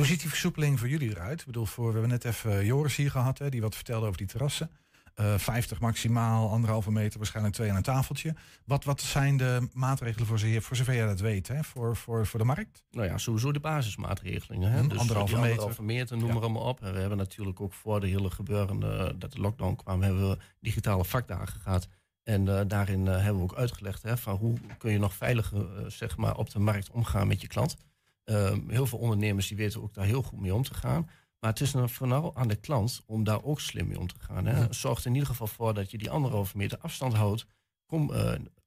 [0.00, 1.40] hoe ziet die versoepeling voor jullie eruit?
[1.40, 4.18] Ik bedoel, voor, we hebben net even Joris hier gehad, hè, die wat vertelde over
[4.18, 4.70] die terrassen.
[5.14, 8.34] Eh 50 maximaal, anderhalve meter, waarschijnlijk twee aan een tafeltje.
[8.64, 11.64] Wat, wat zijn de maatregelen voor, ze- voor zover jij dat weet, hè?
[11.64, 12.82] Voor, voor, voor de markt?
[12.90, 14.70] Nou ja, sowieso de basismaatregelingen.
[14.70, 14.80] Hè?
[14.80, 15.48] Hm, dus anderhalve meter.
[15.50, 16.32] anderhalve meter, noem Ja.
[16.34, 16.82] maar allemaal op.
[16.82, 20.28] En we hebben natuurlijk ook voor de hele gebeuren eh, dat de lockdown kwam, hebben
[20.30, 21.88] we digitale vakdagen gehad.
[22.28, 25.76] En eh, daarin eh, hebben we ook uitgelegd hè, van hoe kun je nog veiliger
[25.76, 27.76] eh, zeg maar, op de markt omgaan met je klant.
[28.24, 31.10] Ehm, heel veel ondernemers die weten ook daar heel goed mee om te gaan.
[31.40, 34.14] Maar het is dan vooral aan de klant om daar ook slim mee om te
[34.18, 34.46] gaan.
[34.46, 34.72] Hè.
[34.72, 37.46] Zorg er in ieder geval voor dat je die anderhalve meter afstand houdt.
[37.86, 38.12] Kom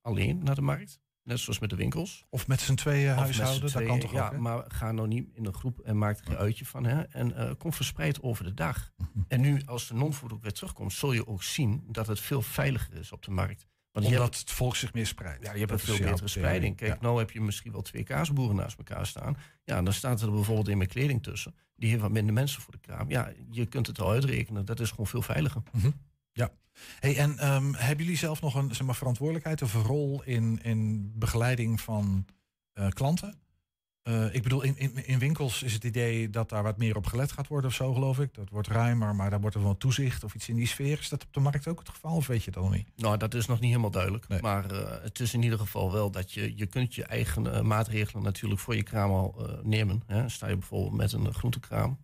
[0.02, 1.00] alleen naar de markt.
[1.24, 2.26] Net zoals met de winkels.
[2.30, 3.72] Of met z'n tweeën huishouden?
[3.72, 6.28] Dat kan toch ja, ook, maar ga nou niet in een groep en maak er
[6.32, 6.84] een uitje van.
[6.86, 7.02] Hè?
[7.02, 8.92] En eh, kom verspreid over de dag.
[8.98, 9.08] Mhm.
[9.28, 12.42] En nu, als de non-food ook weer terugkomt, zul je ook zien dat het veel
[12.42, 13.68] veiliger is op de markt.
[13.92, 15.46] Want Omdat hebt, het volk zich meer spreidt.
[15.46, 16.76] ja, je hebt een veel betere spreiding.
[16.76, 16.98] Kijk, Ja.
[17.02, 19.38] nou heb je misschien wel twee kaasboeren naast elkaar staan.
[19.64, 21.56] Ja, dan staat er bijvoorbeeld in met kleding tussen.
[21.76, 23.10] Die heeft wat minder mensen voor de kraam.
[23.10, 24.66] Ja, je kunt het al uitrekenen.
[24.66, 25.62] Dat is gewoon veel veiliger.
[27.00, 30.60] Hey, en ehm, hebben jullie zelf nog een zeg maar, verantwoordelijkheid of een rol in,
[30.64, 32.26] in begeleiding van
[32.74, 33.40] eh, klanten?
[34.02, 37.06] Eh, ik bedoel, in, in, in winkels is het idee dat daar wat meer op
[37.06, 38.34] gelet gaat worden of zo, geloof ik.
[38.34, 41.00] Dat wordt ruimer, maar daar wordt er wel toezicht of iets in die sfeer.
[41.00, 42.88] Is dat op de markt ook het geval of weet je dat nog niet?
[42.96, 44.28] Nou, dat is nog niet helemaal duidelijk.
[44.28, 44.42] Nee.
[44.42, 47.62] Maar eh, het is in ieder geval wel dat je, je kunt je eigen eh,
[47.62, 50.04] maatregelen natuurlijk voor je kraam al nemen.
[50.06, 50.30] Hè.
[50.30, 51.98] Sta je bijvoorbeeld met een groentekraam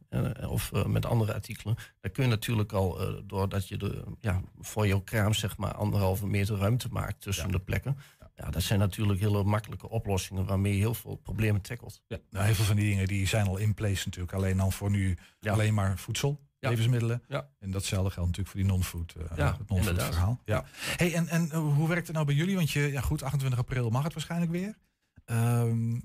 [0.47, 1.75] of met andere artikelen.
[2.01, 6.27] Dan kun je natuurlijk al, doordat je de, ja, voor jouw kraam zeg maar anderhalve
[6.27, 7.51] meter ruimte maakt tussen Ja.
[7.51, 7.97] de plekken.
[8.43, 8.49] Ja.
[8.49, 12.01] dat zijn natuurlijk hele makkelijke oplossingen waarmee je heel veel problemen tackelt.
[12.07, 12.17] Ja.
[12.29, 14.33] Nou, heel veel van die dingen die zijn al in place natuurlijk.
[14.33, 15.51] Alleen dan voor nu Ja.
[15.53, 16.69] alleen maar voedsel, Ja.
[16.69, 17.23] levensmiddelen.
[17.27, 17.49] Ja.
[17.59, 20.41] En datzelfde geldt natuurlijk voor die non-food, eh, Ja, het non-food verhaal.
[20.45, 20.65] Ja.
[20.97, 22.55] Hey, en, en eh, hoe werkt het nou bij jullie?
[22.55, 24.77] Want je, ja goed, 28 april mag het waarschijnlijk weer.
[25.25, 25.99] Ehm,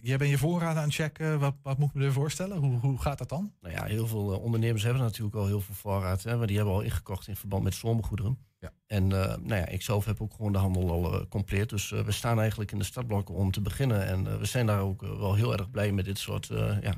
[0.00, 1.38] jij bent je voorraden aan het checken.
[1.38, 2.56] Wat, wat moet ik me er voorstellen?
[2.58, 3.52] Hoe, hoe gaat dat dan?
[3.60, 6.22] Nou ja, heel veel eh, ondernemers hebben natuurlijk al heel veel voorraad.
[6.22, 8.38] Hè, maar die hebben al ingekocht in verband met zomergoederen.
[8.58, 8.72] Ja.
[8.86, 11.68] En uh, nou ja, ik zelf heb ook gewoon de handel al uh, compleet.
[11.68, 14.06] Dus uh, we staan eigenlijk in de startblokken om te beginnen.
[14.06, 16.46] En we zijn daar ook wel heel erg blij met dit soort
[16.80, 16.94] ja,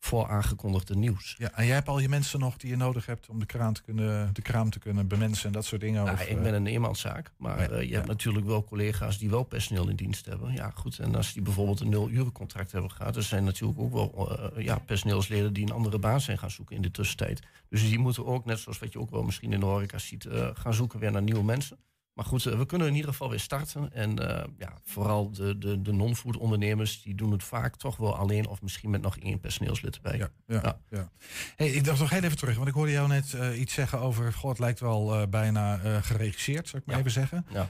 [0.00, 1.34] vooraangekondigde nieuws.
[1.38, 3.72] Ja, en jij hebt al je mensen nog die je nodig hebt om de, kraan
[3.72, 6.04] te kunnen, de kraam te kunnen bemensen en dat soort dingen?
[6.04, 9.88] Ja, ik ben een eenmanszaak, maar ja, je hebt natuurlijk wel collega's die wel personeel
[9.88, 10.52] in dienst hebben.
[10.52, 10.98] Ja, goed.
[10.98, 15.52] En als die bijvoorbeeld een nul-urencontract hebben gehad, er zijn natuurlijk ook wel ja, personeelsleden
[15.52, 17.40] die een andere baan zijn gaan zoeken in de tussentijd.
[17.68, 20.26] Dus die moeten ook, net zoals wat je ook wel misschien in de horeca ziet,
[20.54, 21.78] gaan zoeken weer naar nieuwe mensen.
[22.14, 23.92] Maar goed, we kunnen in ieder geval weer starten.
[23.92, 28.16] En uh, ja, vooral de, de, de non-food ondernemers, die doen het vaak toch wel
[28.16, 30.18] alleen of misschien met nog één personeelslid erbij.
[30.18, 30.78] Ja, ja, ja.
[30.90, 31.10] ja.
[31.56, 34.00] Hey, ik dacht nog heel even terug, want ik hoorde jou net uh, iets zeggen
[34.00, 37.46] over, god, het lijkt wel uh, bijna geregisseerd, zou ik maar even zeggen.
[37.48, 37.68] Ja.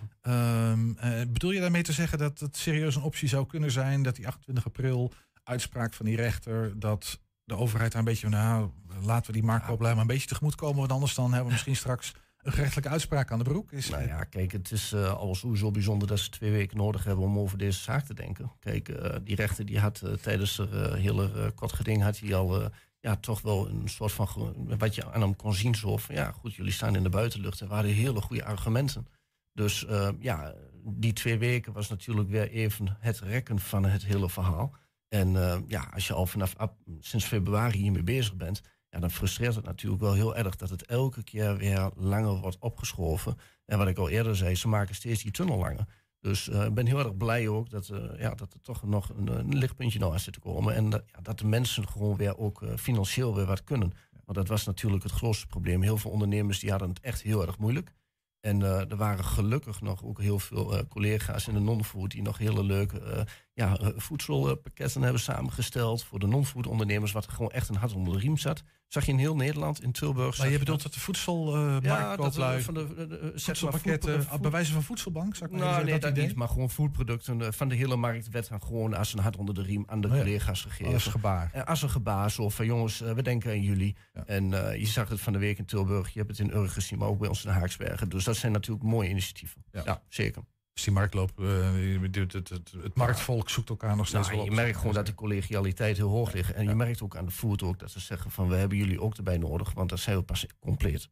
[0.71, 0.97] Um,
[1.33, 4.27] bedoel je daarmee te zeggen dat het serieus een optie zou kunnen zijn dat die
[4.27, 5.13] 28 april
[5.45, 8.71] uitspraak van die rechter, dat de overheid daar een beetje, nou,
[9.03, 12.15] laten we die maar een beetje tegemoet komen, want anders dan hebben we misschien straks
[12.43, 13.91] een gerechtelijke uitspraak aan de broek is.
[13.91, 17.25] Nou ja, kijk, het is uh, al sowieso bijzonder dat ze twee weken nodig hebben
[17.25, 18.53] om over deze zaak te denken.
[18.59, 22.71] Kijk, uh, die rechter die had uh, tijdens het hele kort geding had hij al
[23.01, 26.33] ja, toch wel een soort van wat je aan hem kon zien zo van ja,
[26.33, 29.07] goed, jullie staan in de buitenlucht en waren hele goede argumenten.
[29.53, 29.87] Dus
[30.19, 34.75] ja, die twee weken was natuurlijk weer even het rekken van het hele verhaal.
[35.09, 36.55] En ja, als je al vanaf
[37.01, 40.87] sinds februari hiermee bezig bent, ja, dan frustreert het natuurlijk wel heel erg dat het
[40.87, 43.37] elke keer weer langer wordt opgeschoven.
[43.65, 45.87] En wat ik al eerder zei, ze maken steeds die tunnel langer.
[46.21, 49.09] Dus uh, ik ben heel erg blij ook dat, uh, ja, dat er toch nog
[49.09, 50.75] een, lichtpuntje nou aan zit te komen.
[50.75, 53.93] En dat, ja, dat de mensen gewoon weer ook uh, financieel weer wat kunnen.
[54.25, 55.83] Want dat was natuurlijk het grootste probleem.
[55.83, 57.93] Heel veel ondernemers die hadden het echt heel erg moeilijk.
[58.41, 62.65] En er waren gelukkig nog ook heel veel collega's in de non-food die nog hele
[62.65, 68.13] leuke ja, voedselpakketten hebben samengesteld voor de non-food ondernemers, wat gewoon echt een hart onder
[68.13, 68.63] de riem zat.
[68.91, 70.39] Zag je in heel Nederland, in Tilburg.
[70.39, 74.41] Maar je bedoelt dat de voedselmarkt uh, ja, dat van de, de, de voedselpakketten, voed,
[74.41, 77.55] bij wijze van voedselbank, zou ik maar nou, nee, dat, dat niet, maar gewoon foodproducten
[77.55, 80.09] van de hele markt werd dan gewoon als een hart onder de riem aan de
[80.09, 80.21] oh ja.
[80.21, 80.93] collega's gegeven.
[80.93, 81.53] Als gebaar.
[81.57, 83.97] Uh, als een gebaar, zo van jongens, uh, we denken aan jullie.
[84.15, 84.25] Ja.
[84.27, 86.71] En uh, je zag het van de week in Tilburg, je hebt het in Urk
[86.71, 88.09] gezien, maar ook bij ons in Haaksbergen.
[88.09, 89.65] Dus dat zijn natuurlijk mooie initiatieven.
[89.73, 90.43] Ja zeker.
[90.73, 92.49] Dus die marktloop, uh, het,
[92.83, 96.09] het, marktvolk zoekt elkaar nog steeds nou, wel Je merkt gewoon dat de collegialiteit heel
[96.09, 96.53] hoog ligt.
[96.53, 99.01] En je merkt ook aan de food ook dat ze zeggen van we hebben jullie
[99.01, 101.09] ook erbij nodig, want dan zijn we pas compleet.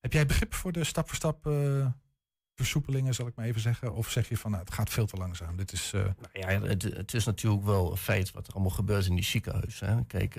[0.00, 1.86] Heb jij begrip voor de stap voor stap uh,
[2.54, 3.94] versoepelingen, zal ik maar even zeggen?
[3.94, 5.56] Of zeg je van nou, het gaat veel te langzaam?
[5.56, 6.02] Dit is, uh...
[6.02, 9.24] nou ja, het, het, is natuurlijk wel een feit wat er allemaal gebeurt in die
[9.24, 10.06] ziekenhuizen.
[10.06, 10.34] Kijk,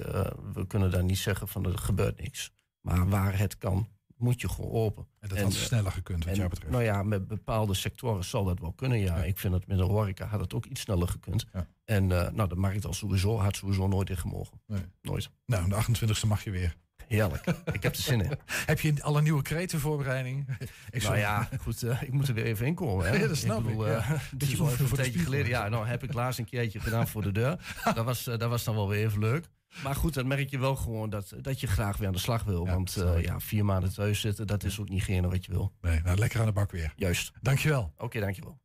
[0.54, 2.52] we kunnen daar niet zeggen van er gebeurt niks.
[2.82, 3.88] Maar waar het kan,
[4.18, 5.08] moet je gewoon open.
[5.20, 6.72] En dat had sneller gekund, wat en, jou betreft.
[6.72, 9.18] Nou ja, met bepaalde sectoren zal dat wel kunnen, ja.
[9.18, 9.24] ja.
[9.24, 11.46] Ik vind dat met de horeca had het ook iets sneller gekund.
[11.54, 11.68] Ja.
[11.86, 14.62] En uh, nou, de markt al sowieso had sowieso nooit in gemogen.
[14.68, 14.82] Nee.
[15.02, 15.30] Nooit.
[15.46, 16.76] Nou, de 28e mag je weer.
[17.08, 17.46] Heerlijk.
[17.72, 18.38] ik heb er zin in.
[18.66, 20.48] heb je alle nieuwe kreten voorbereiding?
[20.92, 23.06] ik nou ja, goed, uh, ik moet er weer even in komen.
[23.06, 23.18] Hè?
[23.24, 23.66] Ja, dat snap ik.
[23.66, 24.14] Bedoel, ik ja.
[24.14, 25.48] uh, dat even een tijdje geleden.
[25.48, 27.60] Ja, nou heb ik laatst een keertje gedaan voor de deur.
[27.84, 29.46] dat, was, uh, dat was dan wel weer even leuk.
[29.84, 32.44] Maar goed, dan merk je wel gewoon dat, dat je graag weer aan de slag
[32.44, 32.66] wil.
[32.66, 35.52] Ja, want uh, ja, vier maanden thuis zitten, dat is ook niet geen wat je
[35.52, 35.74] wil.
[35.82, 36.94] Nee, nou lekker aan de bak weer.
[36.96, 37.32] Juist.
[37.42, 37.82] Dankjewel.
[37.94, 38.62] Oké, okay, dankjewel.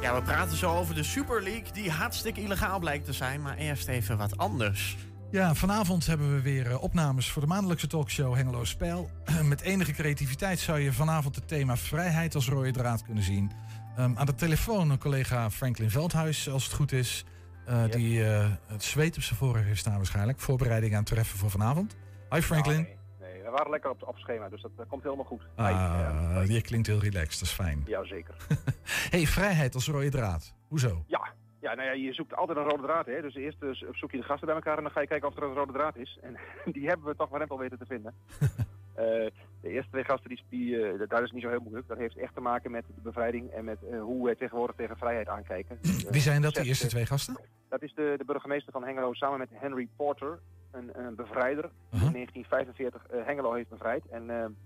[0.00, 3.42] Ja, we praten zo over de Super League, die hartstikke illegaal blijkt te zijn.
[3.42, 4.96] Maar eerst even wat anders.
[5.30, 9.10] Ja, vanavond hebben we weer uh, opnames voor de maandelijkse talkshow Hengelo Spel.
[9.42, 13.50] Met enige creativiteit zou je vanavond het thema vrijheid als rode draad kunnen zien.
[13.98, 17.24] Um, aan de telefoon een collega Franklin Veldhuis, als het goed is.
[17.68, 17.92] Uh, yep.
[17.92, 20.40] Die uh, het zweet op zijn voorrug heeft staan waarschijnlijk.
[20.40, 21.96] Voorbereiding aan het treffen voor vanavond.
[22.30, 22.78] Hi Franklin.
[22.78, 22.84] Oh,
[23.20, 23.32] nee.
[23.32, 23.42] nee.
[23.42, 25.42] we waren lekker op, op schema, dus dat komt helemaal goed.
[25.54, 26.42] Ah.
[26.46, 27.82] Je klinkt heel relaxed, dat is fijn.
[27.86, 28.34] Jazeker.
[29.14, 30.54] hey, vrijheid als rode draad.
[30.68, 31.04] Hoezo?
[31.06, 33.06] Ja, ja nou ja, je zoekt altijd een rode draad.
[33.06, 33.20] Hè?
[33.20, 33.58] Dus eerst
[33.92, 35.72] zoek je de gasten bij elkaar en dan ga je kijken of er een rode
[35.72, 36.18] draad is.
[36.22, 36.36] En
[36.74, 38.14] die hebben we toch wel weten te vinden.
[38.98, 39.30] Uh,
[39.60, 41.88] de eerste twee gasten, die, die, uh, dat is niet zo heel moeilijk.
[41.88, 44.96] Dat heeft echt te maken met de bevrijding en met uh, hoe wij tegenwoordig tegen
[44.96, 45.78] vrijheid aankijken.
[46.10, 47.36] Wie zijn dat, de eerste twee gasten?
[47.68, 50.38] Dat is de, de burgemeester van Hengelo samen met Henry Porter,
[50.70, 51.62] een, een bevrijder.
[51.62, 52.00] -huh.
[52.00, 54.02] Die in 1945 Hengelo heeft bevrijd.
[54.10, 54.56] En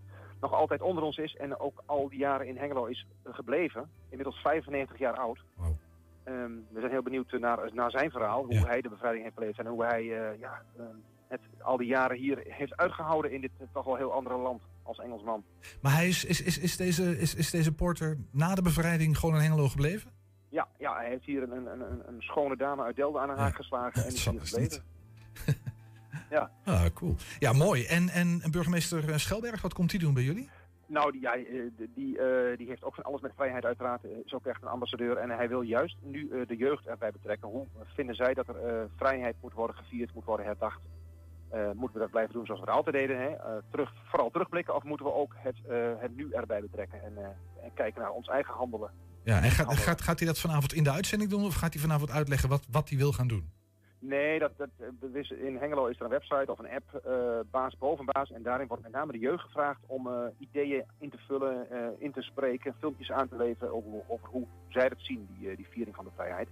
[0.41, 3.91] nog altijd onder ons is en ook al die jaren in Hengelo is gebleven.
[4.09, 5.38] Inmiddels 95 jaar oud.
[5.55, 5.67] Wow.
[6.25, 8.67] Um, we zijn heel benieuwd naar, naar zijn verhaal, hoe ja.
[8.67, 10.05] hij de bevrijding heeft beleefd en hoe hij
[10.38, 14.37] ja, um, het al die jaren hier heeft uitgehouden in dit toch wel heel andere
[14.37, 15.45] land als Engelsman.
[15.81, 19.35] Maar hij is, is, is, is, deze, is, is deze porter na de bevrijding gewoon
[19.35, 20.11] in Hengelo gebleven?
[20.49, 23.35] Ja, ja hij heeft hier een, een, een, een schone dame uit Delden aan de
[23.35, 24.83] haak ja, geslagen en is hier gebleven.
[26.31, 26.51] ja.
[26.64, 27.14] Ah, cool.
[27.38, 27.85] Ja, mooi.
[27.85, 30.49] En, en burgemeester Schelberg, wat komt hij doen bij jullie?
[30.88, 31.37] Nou, die, ja,
[31.95, 34.05] die, uh, die heeft ook van alles met vrijheid uiteraard.
[34.25, 35.17] Is ook echt een ambassadeur.
[35.17, 37.49] En hij wil juist nu uh, de jeugd erbij betrekken.
[37.49, 40.81] Hoe vinden zij dat er uh, vrijheid moet worden gevierd, moet worden herdacht?
[41.50, 43.20] Eh, moeten we dat blijven doen zoals we het altijd deden?
[43.20, 43.28] Hè?
[43.28, 47.16] Eh, terug, vooral terugblikken of moeten we ook het, eh, het nu erbij betrekken en,
[47.62, 48.90] en kijken naar ons eigen handelen?
[49.22, 51.82] Ja, en gaat, gaat, gaat hij dat vanavond in de uitzending doen of gaat hij
[51.82, 53.50] vanavond uitleggen wat, wat hij wil gaan doen?
[54.00, 57.08] Nee, dat, dat, dat in Hengelo is er een website of een app,
[57.50, 58.32] baas boven baas.
[58.32, 60.08] En daarin wordt met name de jeugd gevraagd om
[60.38, 61.66] ideeën in te vullen,
[61.98, 65.66] in te spreken, filmpjes aan te leveren over, over hoe zij het zien, die, die
[65.70, 66.48] viering van de vrijheid.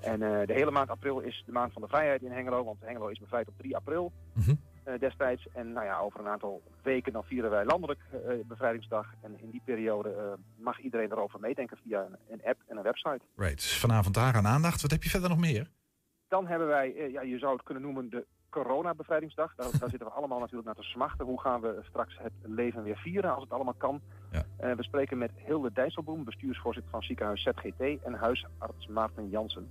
[0.00, 2.80] En eh, de hele maand april is de maand van de vrijheid in Hengelo, want
[2.80, 4.54] Hengelo is bevrijd op 3 april Mhm.
[4.84, 5.46] eh, destijds.
[5.52, 9.06] En nou ja, over een aantal weken dan vieren wij landelijk eh, bevrijdingsdag.
[9.22, 13.20] En in die periode mag iedereen erover meedenken via een, een app en een website.
[13.36, 14.82] Right, dus vanavond daar aan aandacht.
[14.82, 15.70] Wat heb je verder nog meer?
[16.28, 18.26] Dan hebben wij, ja, je zou het kunnen noemen de
[18.74, 19.54] coronabevrijdingsdag.
[19.54, 21.26] Daar, daar zitten we allemaal natuurlijk naar te smachten.
[21.26, 24.00] Hoe gaan we straks het leven weer vieren als het allemaal kan?
[24.30, 24.74] Ja.
[24.74, 29.68] We spreken met Hilde Dijsselboom, bestuursvoorzitter van ziekenhuis ZGT en huisarts Maarten Jansen.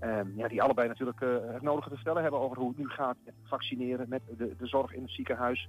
[0.00, 2.88] Ehm, ja, die allebei natuurlijk eh, het nodige te vertellen hebben over hoe het nu
[2.88, 5.68] gaat met vaccineren, met de, de zorg in het ziekenhuis.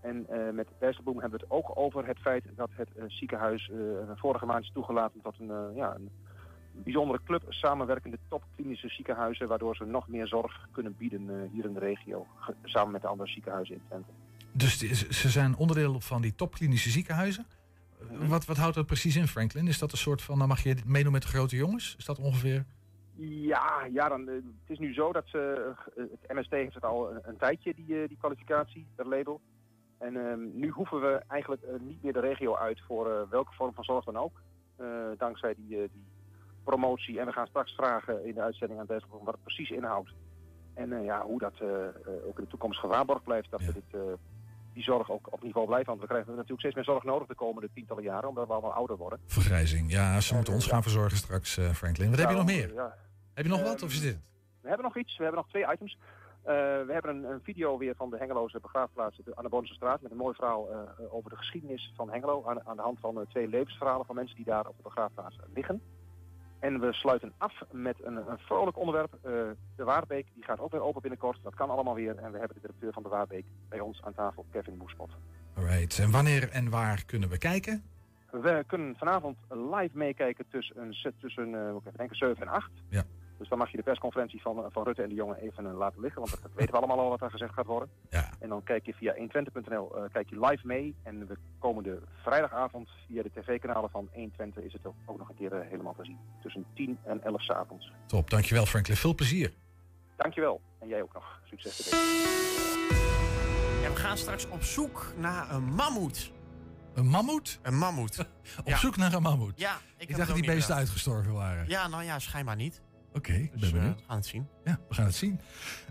[0.00, 3.70] En eh, met Dijsselboom hebben we het ook over het feit dat het eh, ziekenhuis
[4.14, 6.10] vorige maand is toegelaten tot een, ja, een
[6.72, 11.78] bijzondere club samenwerkende topklinische ziekenhuizen, waardoor ze nog meer zorg kunnen bieden hier in de
[11.80, 12.26] regio,
[12.64, 14.10] samen met de andere ziekenhuizen in Twente.
[14.52, 17.46] Dus die- ze zijn onderdeel van die topklinische ziekenhuizen.
[18.28, 19.68] Wat, wat houdt dat precies in, Franklin?
[19.68, 21.94] Is dat een soort van, dan mag je meedoen met de grote jongens?
[21.98, 22.64] Is dat ongeveer?
[23.20, 26.84] Ja, ja dan, eh, het is nu zo dat ze, eh, het MST heeft het
[26.84, 29.40] al een, een tijdje, die, eh, die kwalificatie, dat label.
[29.98, 33.52] En ehm, nu hoeven we eigenlijk eh, niet meer de regio uit voor eh, welke
[33.52, 34.40] vorm van zorg dan ook.
[34.76, 34.86] Eh,
[35.18, 36.04] dankzij die, eh, die
[36.64, 37.20] promotie.
[37.20, 40.10] En we gaan straks vragen in de uitzending aan Dijsselbloem wat het precies inhoudt.
[40.74, 41.92] En eh, ja, hoe dat eh, eh,
[42.26, 43.50] ook in de toekomst gewaarborgd blijft.
[43.50, 44.00] Dat we dit, eh,
[44.72, 45.88] die zorg ook op niveau blijven.
[45.88, 48.28] Want we krijgen natuurlijk steeds meer zorg nodig de komende tientallen jaren.
[48.28, 49.18] Omdat we allemaal ouder worden.
[49.26, 49.92] Vergrijzing.
[49.92, 52.10] Ja, ze moeten ons gaan verzorgen straks, eh, Franklin.
[52.10, 52.74] Wat heb je nog meer?
[52.74, 52.94] Ja,
[53.38, 54.12] Heb je nog wat of is dit?
[54.12, 54.22] het?
[54.60, 55.16] we hebben nog iets.
[55.16, 55.98] We hebben nog twee items.
[56.42, 56.54] Eh,
[56.86, 60.00] we hebben een, een video weer van de Hengeloze begraafplaats aan de Bonense straat.
[60.00, 62.44] Met een mooi verhaal eh, eh, over de geschiedenis van Hengelo.
[62.46, 65.36] Aan, aan de hand van eh, twee levensverhalen van mensen die daar op de begraafplaats
[65.54, 65.82] liggen.
[66.58, 69.12] En we sluiten af met een, een vrolijk onderwerp.
[69.22, 69.32] eh,
[69.76, 71.38] de Waarbeek die gaat ook weer open binnenkort.
[71.42, 72.16] Dat kan allemaal weer.
[72.16, 75.10] En we hebben de directeur van de Waarbeek bij ons aan tafel, Kevin Moespot.
[75.54, 75.98] Alright.
[75.98, 77.82] En wanneer en waar kunnen we kijken?
[78.30, 82.70] We kunnen vanavond live meekijken tussen, tussen eh, ik denken, 7 en 8.
[82.88, 83.02] Ja.
[83.38, 86.00] Dus dan mag je de persconferentie van, van Rutte en de jongen even eh, laten
[86.00, 86.20] liggen.
[86.20, 87.90] Want dat weten we allemaal al wat er gezegd gaat worden.
[88.10, 88.30] Ja.
[88.40, 90.94] En dan kijk je via 120.nl eh, kijk je live mee.
[91.02, 95.52] En we komende vrijdagavond via de tv-kanalen van 120 is het ook, nog een keer
[95.52, 96.18] eh, helemaal te zien.
[96.42, 97.92] Tussen 10 en 11 's avonds.
[98.06, 98.96] Top, dankjewel Franklin.
[98.96, 99.52] Veel plezier.
[100.16, 100.60] Dankjewel.
[100.78, 101.40] En jij ook nog.
[101.44, 102.26] Succes ermee.
[103.84, 106.32] En we gaan straks op zoek naar een mammoet.
[106.94, 107.58] Een mammoet?
[107.62, 108.18] Een mammoet.
[108.60, 108.76] Op Ja.
[108.76, 109.52] zoek naar een mammoet.
[109.60, 111.68] Ja, ik, Ik, dacht dat die beesten uitgestorven waren.
[111.68, 112.82] Ja, nou ja, schijnbaar niet.
[113.12, 113.96] Oké, Dus eh, benieuwd.
[113.98, 114.48] we gaan het zien.
[114.64, 115.40] Ja, we gaan het zien.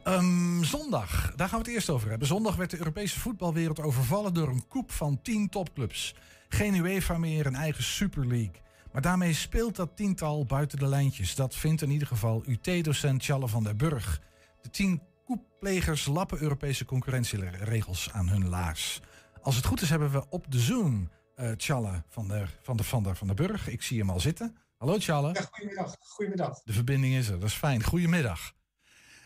[0.03, 2.27] Ehm, zondag, daar gaan we het eerst over hebben.
[2.27, 6.15] Zondag werd de Europese voetbalwereld overvallen door een koep van tien topclubs.
[6.49, 8.61] Geen UEFA meer, een eigen Super League.
[8.91, 11.35] Maar daarmee speelt dat tiental buiten de lijntjes.
[11.35, 14.21] Dat vindt in ieder geval UT-docent Challe van der Burg.
[14.61, 18.99] De tien koepplegers lappen Europese concurrentieregels aan hun laars.
[19.41, 22.85] Als het goed is hebben we op de Zoom eh Challe van der, van, der,
[22.85, 23.67] van, der, van der Burg.
[23.69, 24.55] Ik zie hem al zitten.
[24.77, 25.33] Hallo Challe.
[25.33, 25.95] Ja, goedemiddag.
[25.99, 26.61] Goedemiddag.
[26.63, 27.83] De verbinding is er, dat is fijn.
[27.83, 28.53] Goedemiddag.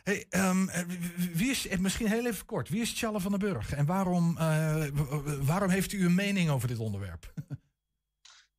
[0.04, 0.84] Hey, ehm, eh,
[1.34, 3.74] wie- is, eh, misschien heel even kort, wie is Challe van den Burg?
[3.74, 4.88] En waarom, eh,
[5.42, 7.34] waarom heeft u een mening over dit onderwerp?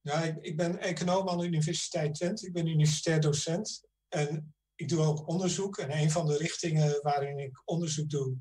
[0.05, 2.47] Ja, ik, ik ben econoom aan de Universiteit Twente.
[2.47, 3.85] Ik ben universitair docent.
[4.09, 5.79] En ik doe ook onderzoek.
[5.79, 8.37] En een van de richtingen waarin ik onderzoek doe,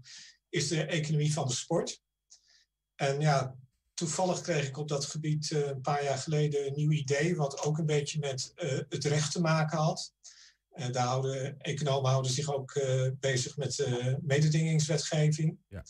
[0.49, 2.01] is de economie van de sport.
[2.95, 3.55] En ja,
[4.01, 7.63] toevallig kreeg ik op dat gebied eh, een paar jaar geleden een nieuw idee, wat
[7.63, 10.13] ook een beetje met eh, het recht te maken had.
[10.69, 12.79] Eh, daar houden economen houden zich ook
[13.19, 13.87] bezig met
[14.21, 15.57] mededingingswetgeving.
[15.67, 15.83] Ja.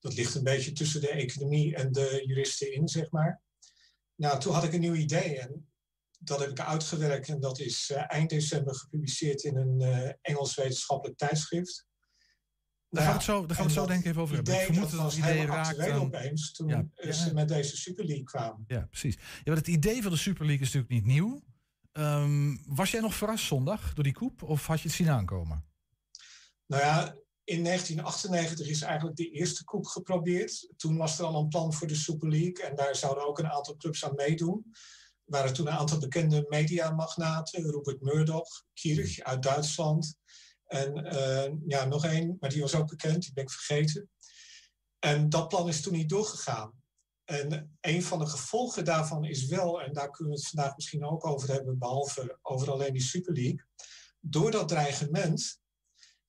[0.00, 3.42] Dat ligt een beetje tussen de economie en de juristen in, zeg maar.
[4.14, 5.68] Nou, toen had ik een nieuw idee en
[6.18, 11.86] dat heb ik uitgewerkt en dat is eind december gepubliceerd in een Engels wetenschappelijk tijdschrift.
[12.94, 14.54] Daar gaan we het zo, daar gaan we zo denk ik even over hebben.
[14.54, 16.00] Ik vermoed dat het idee raakt aan...
[16.00, 17.12] opeens toen Ja, ja.
[17.12, 18.64] ze met deze Super League kwamen.
[18.66, 19.14] Ja, precies.
[19.14, 21.42] Ja, maar het idee van de Super League is natuurlijk niet nieuw.
[21.92, 25.64] Ehm, was jij nog verrast zondag door die koep of had je het zien aankomen?
[26.66, 30.72] Nou ja, in 1998 is eigenlijk de eerste koep geprobeerd.
[30.76, 33.50] Toen was er al een plan voor de Super League en daar zouden ook een
[33.50, 34.64] aantal clubs aan meedoen.
[35.24, 40.16] Er waren toen een aantal bekende mediamagnaten, Rupert Murdoch, Kirch uit Duitsland.
[40.74, 44.10] En eh, ja, nog één, maar die was ook bekend, die ben ik vergeten.
[44.98, 46.82] En dat plan is toen niet doorgegaan.
[47.24, 51.04] En een van de gevolgen daarvan is wel, en daar kunnen we het vandaag misschien
[51.04, 53.64] ook over hebben, behalve over alleen die Super League.
[54.20, 55.60] Door dat dreigement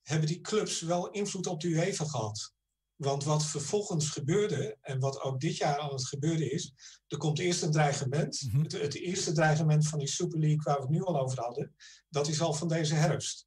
[0.02, 2.54] hebben die clubs wel invloed op de UEFA gehad.
[2.96, 6.72] Want wat vervolgens gebeurde, en wat ook dit jaar aan het gebeuren is,
[7.06, 8.40] er komt eerst een dreigement.
[8.52, 11.74] het, het, eerste dreigement van die Super League waar we het nu al over hadden,
[12.08, 13.45] dat is al van deze herfst.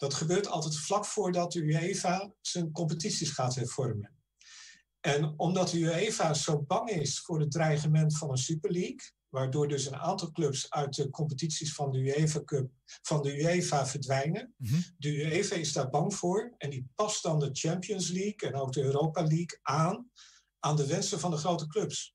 [0.00, 4.16] Dat gebeurt altijd vlak voordat de UEFA zijn competities gaat hervormen.
[5.00, 9.68] En omdat de UEFA zo bang is voor het dreigement van een Super League, waardoor
[9.68, 14.54] dus een aantal clubs uit de competities van de UEFA Cup, van de UEFA verdwijnen.
[14.56, 14.80] Mhm.
[14.98, 18.72] De UEFA is daar bang voor en die past dan de Champions League en ook
[18.72, 20.10] de Europa League aan
[20.58, 22.14] aan de wensen van de grote clubs.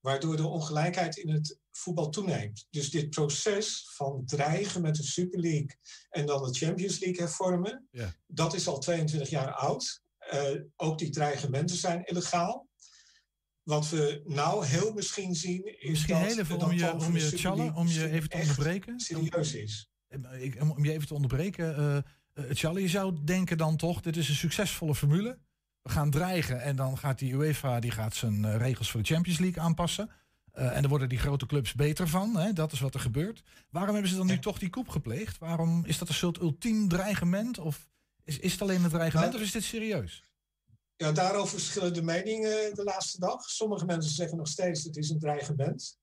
[0.00, 2.66] Waardoor de ongelijkheid in het voetbal toeneemt.
[2.70, 5.76] Dus dit proces van dreigen met de Super League
[6.10, 8.12] en dan de Champions League hervormen, Ja.
[8.26, 10.00] dat is al 22 jaar oud.
[10.18, 12.68] Eh, ook die dreigementen zijn illegaal.
[13.62, 16.90] Wat we nou heel misschien zien is Misschien dat heel even de om je, voor
[16.90, 19.00] om je, om even te onderbreken.
[19.00, 19.90] serieus is.
[20.60, 21.76] Om, om- je even te onderbreken.
[21.76, 25.38] eh eh, Challe, je zou denken dan toch, dit is een succesvolle formule.
[25.82, 29.06] We gaan dreigen en dan gaat die UEFA die gaat zijn eh, regels voor de
[29.14, 30.10] Champions League aanpassen.
[30.52, 32.36] Eh, en daar worden die grote clubs beter van.
[32.36, 32.52] Hè?
[32.52, 33.42] Dat is wat er gebeurt.
[33.70, 35.38] Waarom hebben ze dan nu toch die koep gepleegd?
[35.38, 37.58] Waarom is dat een soort ultiem dreigement?
[37.58, 37.88] Of
[38.24, 40.22] is, is het alleen een dreigement Nou, of is dit serieus?
[40.96, 43.50] Ja, daarover verschillen de meningen de laatste dag.
[43.50, 45.98] Sommige mensen zeggen nog steeds het is een dreigement.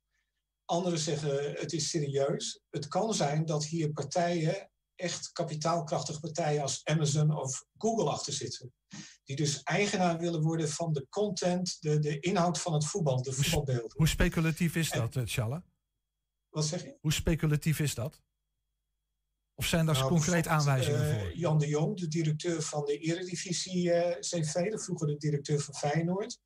[0.65, 2.62] Anderen zeggen het is serieus.
[2.69, 8.73] Het kan zijn dat hier partijen, echt kapitaalkrachtige partijen als Amazon of Google achter zitten.
[9.23, 13.33] Die dus eigenaar willen worden van de content, de, de inhoud van het voetbal, de
[13.33, 13.97] voetbalbeelden.
[13.97, 15.63] Hoe speculatief is dat, eh, Challe?
[16.49, 16.97] Wat zeg je?
[17.01, 18.21] Hoe speculatief is dat?
[19.55, 21.38] Of zijn daar Nou, concreet aanwijzingen eh, voor?
[21.38, 25.75] Jan de Jong, de directeur van de Eredivisie eh, CV, de vroeger de directeur van
[25.75, 26.39] Feyenoord,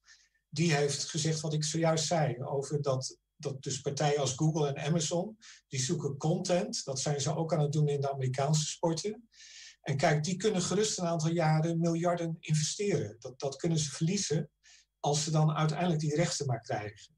[0.50, 4.86] die heeft gezegd wat ik zojuist zei over dat, dat dus partijen als Google en
[4.88, 6.84] Amazon, die zoeken content.
[6.86, 9.28] Dat zijn ze ook aan het doen in de Amerikaanse sporten.
[9.82, 13.16] En kijk, die kunnen gerust een aantal jaren miljarden investeren.
[13.20, 14.50] Dat, dat kunnen ze verliezen
[15.00, 17.12] als ze dan uiteindelijk die rechten maar krijgen.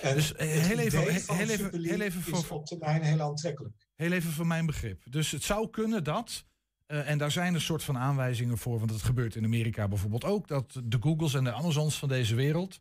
[0.00, 1.08] En Dus, eh, het heel even- heel-
[1.48, 3.74] even- heel even is voor- op termijn heel aantrekkelijk.
[3.94, 5.02] Heel even voor mijn begrip.
[5.10, 6.44] Dus het zou kunnen dat,
[6.86, 10.24] eh, en daar zijn een soort van aanwijzingen voor, want dat gebeurt in Amerika bijvoorbeeld
[10.24, 12.80] ook, dat de Googles en de Amazons van deze wereld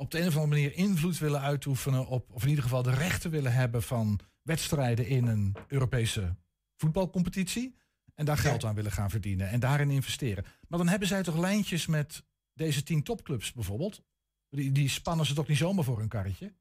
[0.00, 2.94] op de een of andere manier invloed willen uitoefenen op, of in ieder geval de
[2.94, 6.36] rechten willen hebben van wedstrijden in een Europese
[6.76, 7.76] voetbalcompetitie.
[8.14, 10.44] En daar geld aan willen gaan verdienen en daarin investeren.
[10.68, 14.02] Maar dan hebben zij toch lijntjes met deze tien topclubs bijvoorbeeld?
[14.48, 16.54] Die, die spannen ze toch niet zomaar voor hun karretje?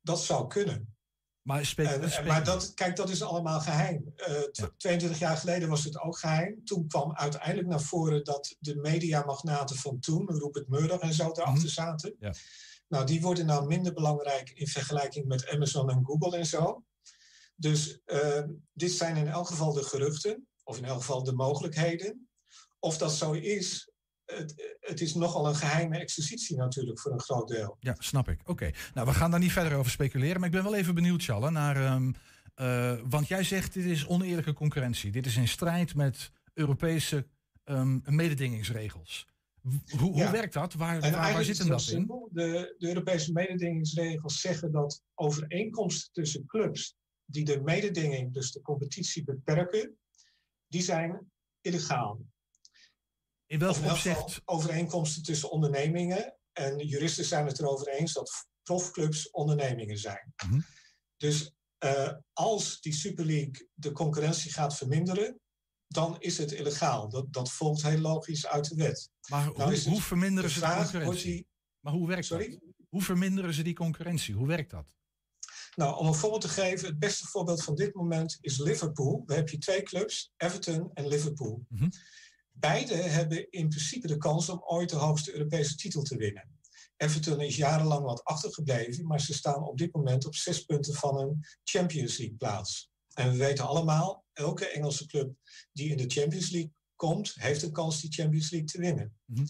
[0.00, 0.96] Dat zou kunnen.
[1.42, 4.12] Maar, spe- maar dat, kijk, dat is allemaal geheim.
[4.16, 6.64] Eh, tw- 22 jaar geleden was het ook geheim.
[6.64, 11.68] Toen kwam uiteindelijk naar voren dat de mediamagnaten van toen, Rupert Murdoch en zo, daarachter
[11.70, 12.14] zaten.
[12.18, 12.34] Ja.
[12.88, 16.84] Nou, die worden nou minder belangrijk in vergelijking met Amazon en Google en zo.
[17.56, 22.28] Dus eh, dit zijn in elk geval de geruchten, of in elk geval de mogelijkheden.
[22.78, 23.90] Of dat zo is,
[24.26, 27.76] het, het is nogal een geheime exercitie natuurlijk voor een groot deel.
[27.80, 28.40] Ja, snap ik.
[28.44, 28.70] Oké.
[28.94, 30.36] Nou, we gaan daar niet verder over speculeren.
[30.40, 31.76] Maar ik ben wel even benieuwd, Challe, naar.
[31.76, 32.12] ehm,
[32.54, 35.10] eh, want jij zegt dit is oneerlijke concurrentie.
[35.10, 37.26] Dit is in strijd met Europese
[37.64, 39.26] ehm, mededingingsregels.
[39.62, 40.22] Hoe, Ja.
[40.22, 40.74] hoe werkt dat?
[40.74, 42.06] Waar, waar, waar zit hem dat in?
[42.30, 49.24] De, de Europese mededingingsregels zeggen dat overeenkomsten tussen clubs die de mededinging, dus de competitie,
[49.24, 49.96] beperken,
[50.68, 51.30] die zijn
[51.60, 52.20] illegaal.
[53.52, 54.40] In welk opzicht?
[54.44, 56.36] overeenkomsten tussen ondernemingen.
[56.52, 60.32] En juristen zijn het erover eens dat profclubs ondernemingen zijn.
[60.46, 60.60] Mhm.
[61.16, 65.40] Dus eh, als die Super League de concurrentie gaat verminderen,
[65.86, 67.08] dan is het illegaal.
[67.08, 69.10] Dat, dat volgt heel logisch uit de wet.
[69.28, 71.32] Maar Nou hoe, verminderen de ze de concurrentie?
[71.32, 71.46] die-
[71.80, 72.50] Maar hoe werkt Sorry?
[72.50, 72.60] dat?
[72.88, 74.34] Hoe verminderen ze die concurrentie?
[74.34, 74.94] Hoe werkt dat?
[75.74, 79.22] Nou, om een voorbeeld te geven, het beste voorbeeld van dit moment is Liverpool.
[79.26, 81.64] Daar heb je twee clubs, Everton en Liverpool.
[81.68, 81.88] Mhm.
[82.52, 86.60] Beide hebben in principe de kans om ooit de hoogste Europese titel te winnen.
[86.96, 91.18] Everton is jarenlang wat achtergebleven, maar ze staan op dit moment op zes punten van
[91.18, 92.90] een Champions League plaats.
[93.14, 95.34] En we weten allemaal, elke Engelse club
[95.72, 99.16] die in de Champions League komt, heeft een kans die Champions League te winnen.
[99.24, 99.46] Mhm.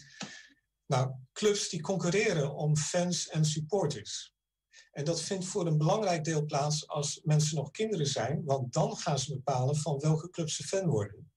[0.85, 4.33] Nou, clubs die concurreren om fans en supporters.
[4.91, 8.97] En dat vindt voor een belangrijk deel plaats als mensen nog kinderen zijn, want dan
[8.97, 11.32] gaan ze bepalen van welke club ze fan worden.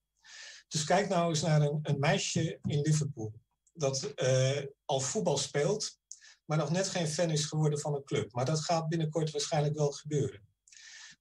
[0.68, 3.33] Dus kijk nou eens naar een, een meisje in Liverpool
[3.76, 5.98] dat eh, al voetbal speelt,
[6.44, 8.33] maar nog net geen fan is geworden van een club.
[8.33, 10.44] Maar dat gaat binnenkort waarschijnlijk wel gebeuren.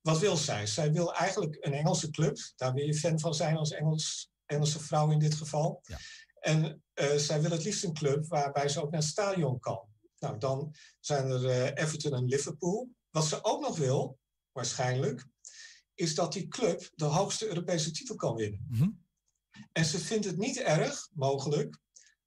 [0.01, 0.67] Wat wil zij?
[0.67, 2.37] Zij wil eigenlijk een Engelse club.
[2.55, 5.81] Daar wil je fan van zijn als Engels, Engelse vrouw in dit geval.
[5.83, 5.97] Ja.
[6.39, 9.87] En eh, zij wil het liefst een club waarbij ze ook naar het stadion kan.
[10.19, 12.89] Nou, dan zijn er eh, Everton en Liverpool.
[13.09, 14.19] Wat ze ook nog wil,
[14.51, 15.27] waarschijnlijk,
[15.93, 18.65] is dat die club de hoogste Europese titel kan winnen.
[18.69, 18.89] Mhm.
[19.71, 21.77] En ze vindt het niet erg, mogelijk,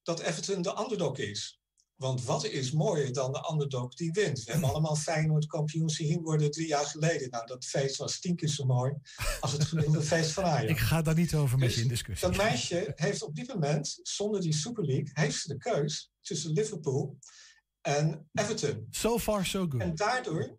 [0.02, 1.60] dat Everton de underdog is.
[1.98, 4.44] Want wat is mooier dan de underdog die wint?
[4.44, 7.30] We hebben allemaal Feyenoord kampioen zien worden drie jaar geleden.
[7.30, 8.92] Nou, dat feest was tien keer zo mooi
[9.40, 10.70] als het gemiddelde feest van Ajax.
[10.70, 12.28] Ik ga daar niet over met je in Dus discussie.
[12.28, 16.52] Dat meisje heeft op dit moment, zonder die Super League, heeft ze de keus tussen
[16.52, 17.18] Liverpool
[17.80, 18.86] en Everton.
[18.90, 19.80] So far, so good.
[19.80, 20.58] En daardoor,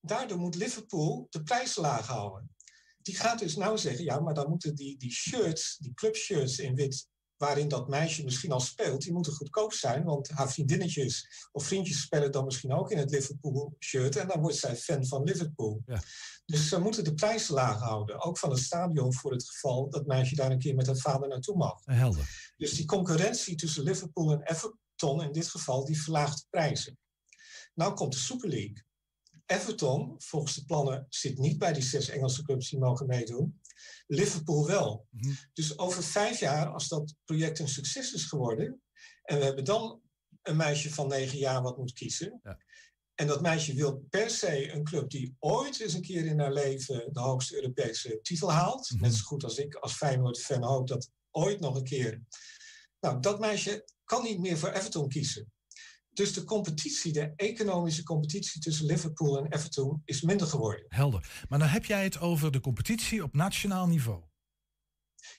[0.00, 2.54] daardoor moet Liverpool de prijs laag houden.
[3.02, 6.74] Die gaat dus nou zeggen, ja, maar dan moeten die, die shirts, die clubshirts in
[6.74, 7.08] wit,
[7.40, 12.00] waarin dat meisje misschien al speelt, die moeten goedkoop zijn, want haar vriendinnetjes of vriendjes
[12.00, 15.82] spelen dan misschien ook in het Liverpool shirt en dan wordt zij fan van Liverpool.
[15.86, 16.02] Ja.
[16.44, 20.06] Dus ze moeten de prijs laag houden, ook van het stadion voor het geval dat
[20.06, 21.80] meisje daar een keer met haar vader naartoe mag.
[21.84, 22.52] Helder.
[22.56, 26.98] Dus die concurrentie tussen Liverpool en Everton in dit geval, die verlaagt de prijzen.
[27.74, 28.84] Nou komt de Super League.
[29.50, 33.60] Everton, volgens de plannen, zit niet bij die zes Engelse clubs die mogen meedoen.
[34.06, 35.06] Liverpool wel.
[35.10, 35.34] Mhm.
[35.52, 38.82] Dus over vijf jaar, als dat project een succes is geworden,
[39.22, 40.00] en we hebben dan
[40.42, 42.40] een meisje van negen jaar wat moet kiezen.
[42.42, 42.58] Ja.
[43.14, 46.52] En dat meisje wil per se een club die ooit eens een keer in haar
[46.52, 48.90] leven de hoogste Europese titel haalt.
[48.90, 49.02] Mhm.
[49.02, 52.22] Net zo goed als ik als Feyenoord-fan hoop dat ooit nog een keer.
[53.00, 55.52] Nou, dat meisje kan niet meer voor Everton kiezen.
[56.20, 60.84] Dus de competitie, de economische competitie tussen Liverpool en Everton is minder geworden.
[60.88, 61.44] Helder.
[61.48, 64.22] Maar dan heb jij het over de competitie op nationaal niveau.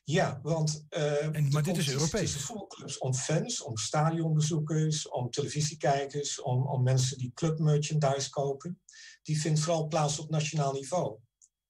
[0.04, 2.36] Ja, want uh, En- maar dit is Europees.
[2.36, 8.82] voetbalclubs om fans, om stadionbezoekers, om televisiekijkers, om, om mensen die clubmerchandise kopen,
[9.22, 11.20] die vindt vooral plaats op nationaal niveau.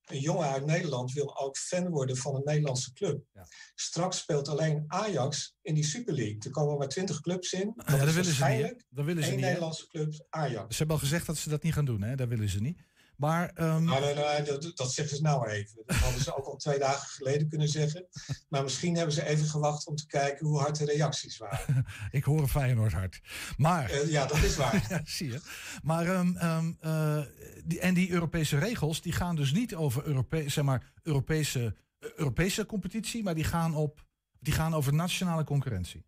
[0.05, 3.23] Een jongen uit Nederland wil ook fan worden van een Nederlandse club.
[3.33, 3.47] Ja.
[3.75, 6.37] Straks speelt alleen Ajax in die Super League.
[6.39, 7.73] Er komen maar twintig clubs in.
[7.75, 8.61] Ja, dat is willen ze niet.
[8.61, 8.73] hè?
[8.89, 9.45] Dat willen ze één niet.
[9.45, 10.71] Nederlandse club, Ajax.
[10.71, 12.15] Ze hebben al gezegd dat ze dat niet gaan doen, hè?
[12.15, 12.89] Dat willen ze niet.
[13.21, 15.83] Maar ehm, Nou, nee, nee, dat, dat zeggen ze nou even.
[15.85, 18.07] Dat hadden ze ook al twee dagen geleden kunnen zeggen.
[18.49, 21.85] Maar misschien hebben ze even gewacht om te kijken hoe hard de reacties waren.
[22.11, 23.21] ik hoor een Feyenoord hard.
[23.57, 24.85] Maar, Eh, ja, dat is waar.
[24.89, 25.39] ja, zie je.
[25.83, 27.21] Maar, ehm, ehm, eh,
[27.65, 32.09] die, en die Europese regels, die gaan dus niet over Europe zeg maar, Europese, eh,
[32.15, 34.05] Europese competitie, maar die gaan, op,
[34.39, 36.05] die gaan over nationale concurrentie.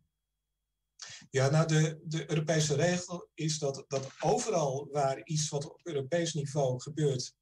[1.35, 6.33] Ja, nou, de, de Europese regel is dat, dat overal waar iets wat op Europees
[6.33, 7.35] niveau gebeurt,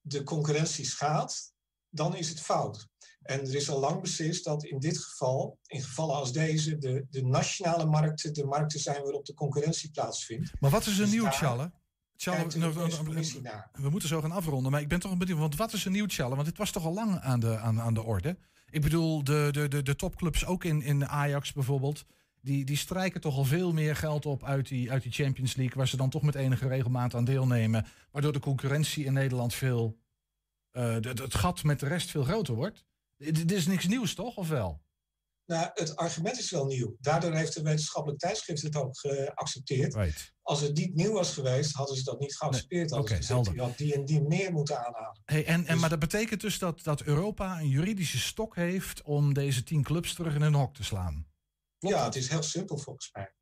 [0.00, 1.52] de concurrentie schaadt,
[1.88, 2.88] dan is het fout.
[3.22, 7.06] En er is al lang beslist dat in dit geval, in gevallen als deze, de,
[7.10, 10.52] de nationale markten de markten zijn waarop de concurrentie plaatsvindt.
[10.60, 11.70] Maar wat is er Dus nieuw, de nou,
[12.16, 13.68] nou, naar.
[13.72, 16.06] we moeten zo gaan afronden, maar ik ben toch benieuwd, want wat is er nieuw,
[16.06, 16.34] Tjalle?
[16.34, 18.38] Want dit was toch al lang aan de, aan, aan de orde?
[18.70, 22.04] Ik bedoel, de, de, de, de topclubs, ook in, in Ajax bijvoorbeeld,
[22.40, 25.76] die, die strijken toch al veel meer geld op uit die, uit die Champions League,
[25.76, 29.98] waar ze dan toch met enige regelmaat aan deelnemen, waardoor de concurrentie in Nederland veel,
[30.70, 32.84] eh, het gat met de rest veel groter wordt.
[33.16, 34.36] Dit is niks nieuws, toch?
[34.36, 34.82] Of wel?
[35.50, 36.96] Nou, het argument is wel nieuw.
[37.00, 39.94] Daardoor heeft de wetenschappelijk tijdschrift het ook geaccepteerd.
[39.94, 40.32] Right.
[40.42, 42.92] Als het niet nieuw was geweest, hadden ze dat niet geaccepteerd.
[42.92, 43.18] Oké,
[43.56, 45.20] had die en die meer moeten aanhalen.
[45.24, 49.02] Hey, en, en, Dus- maar dat betekent dus dat, dat Europa een juridische stok heeft
[49.02, 51.29] om deze tien clubs terug in hun hok te slaan.
[51.80, 53.34] Klopt ja, het is heel simpel volgens mij.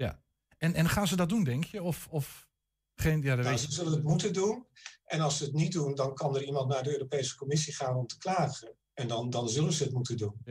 [0.59, 1.82] En, en gaan ze dat doen, denk je?
[1.82, 2.49] Of, of
[2.95, 4.66] geen, ja, Nou, ze zullen het moeten doen.
[5.05, 7.97] En als ze het niet doen, dan kan er iemand naar de Europese Commissie gaan
[7.97, 8.76] om te klagen.
[8.95, 10.43] En dan, dan zullen ze het moeten doen.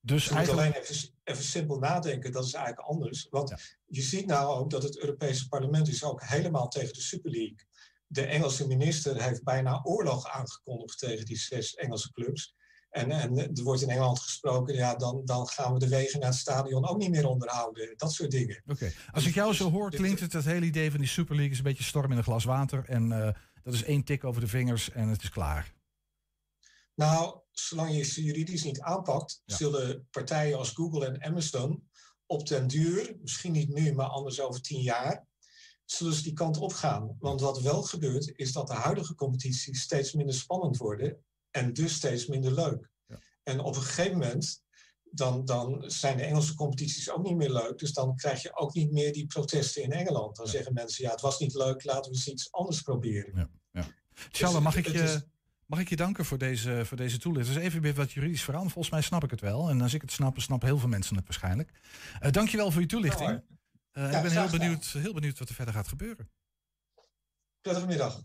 [0.00, 3.26] Dus Je moet alleen even, even simpel nadenken, dat is eigenlijk anders.
[3.30, 3.58] Want Ja.
[3.86, 7.66] je ziet nou ook dat het Europese parlement is ook helemaal tegen de Super League.
[8.06, 12.56] De Engelse minister heeft bijna oorlog aangekondigd tegen die zes Engelse clubs.
[12.92, 16.28] En, en er wordt in Engeland gesproken, ja, dan, dan gaan we de wegen naar
[16.28, 17.94] het stadion ook niet meer onderhouden.
[17.96, 18.62] Dat soort dingen.
[18.66, 18.92] oké.
[19.12, 21.52] Als ik jou zo hoor, Dit- klinkt het het hele idee van die Super League
[21.52, 22.84] is een beetje storm in een glas water.
[22.88, 25.72] En eh, dat is één tik over de vingers en het is klaar.
[26.94, 29.56] Nou, zolang je ze juridisch niet aanpakt, Ja.
[29.56, 31.88] zullen partijen als Google en Amazon
[32.26, 35.26] op den duur, misschien niet nu, maar anders over tien jaar,
[35.84, 37.16] zullen ze die kant op gaan.
[37.18, 41.94] Want wat wel gebeurt, is dat de huidige competities steeds minder spannend worden en dus
[41.94, 42.90] steeds minder leuk.
[43.06, 43.18] Ja.
[43.42, 44.62] En op een gegeven moment,
[45.10, 47.78] dan, dan zijn de Engelse competities ook niet meer leuk.
[47.78, 50.36] Dus dan krijg je ook niet meer die protesten in Engeland.
[50.36, 53.50] Dan zeggen mensen, ja, het was niet leuk, laten we eens iets anders proberen.
[54.30, 55.02] Tjalle, Dus mag ik je...
[55.02, 55.22] is-
[55.66, 57.56] Mag ik je danken voor deze, voor deze toelichting?
[57.56, 58.62] Dus even weer wat juridisch verhaal.
[58.62, 59.68] Volgens mij snap ik het wel.
[59.68, 61.70] En als ik het snap, snappen heel veel mensen het waarschijnlijk.
[62.20, 63.28] Eh dankjewel voor je toelichting.
[63.28, 63.40] Nou,
[63.92, 66.30] Eh, Ja, ik ben heel benieuwd, heel benieuwd wat er verder gaat gebeuren.
[67.60, 68.22] Prettige middag.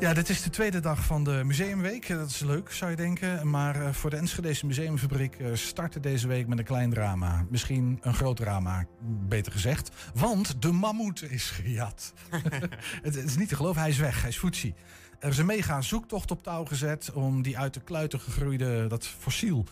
[0.00, 2.08] Ja, dit is de tweede dag van de Museumweek.
[2.08, 3.50] Dat is leuk, zou je denken.
[3.50, 7.46] Maar uh, voor de Enschedese Museumfabriek uh, startte deze week met een klein drama.
[7.50, 8.84] Misschien een groot drama,
[9.28, 9.90] beter gezegd.
[10.14, 12.14] Want de mammoet is gejat.
[13.02, 14.20] het, is niet te geloven, hij is weg.
[14.20, 14.74] Hij is Futsi.
[15.18, 19.06] Er is een mega zoektocht op touw gezet om die uit de kluiten gegroeide, dat
[19.06, 19.66] fossiel,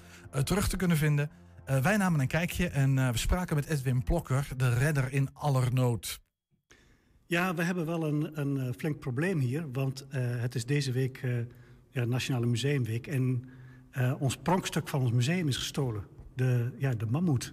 [0.45, 1.31] terug te kunnen vinden.
[1.65, 6.21] wij namen een kijkje en we spraken met Edwin Plokker, de redder in allernood.
[7.29, 9.67] Ja, we hebben wel een, een uh, flink probleem hier.
[9.73, 11.39] Want uh, het is deze week uh,
[11.91, 13.07] ja, Nationale Museumweek.
[13.07, 13.45] En
[14.19, 16.05] ons pronkstuk van ons museum is gestolen.
[16.35, 17.53] De, ja, de mammoet.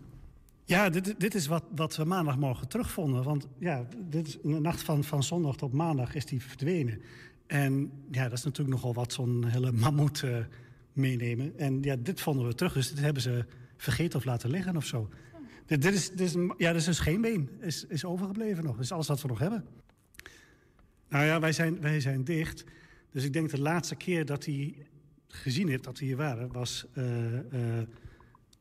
[0.66, 3.24] Ja, dit, dit is wat, wat we maandagmorgen terugvonden.
[3.24, 7.02] Want ja, dit is in de nacht van, van zondag tot maandag is die verdwenen.
[7.48, 10.24] En ja, dat is natuurlijk nogal wat zo'n hele mammoet
[10.94, 11.58] meenemen.
[11.58, 12.74] En ja, dit vonden we terug.
[12.74, 13.46] Dus dit hebben ze
[13.78, 15.10] vergeten of laten liggen of zo.
[15.66, 17.49] Dit, is, is, ja, dit is een scheenbeen.
[17.59, 18.80] Is, is overgebleven nog.
[18.80, 19.66] Is alles wat we nog hebben.
[21.09, 22.63] Nou ja, wij zijn, wij zijn dicht.
[23.11, 24.76] Dus ik denk de laatste keer dat hij
[25.28, 26.51] gezien heeft dat we hier waren...
[26.51, 27.39] was uh, uh,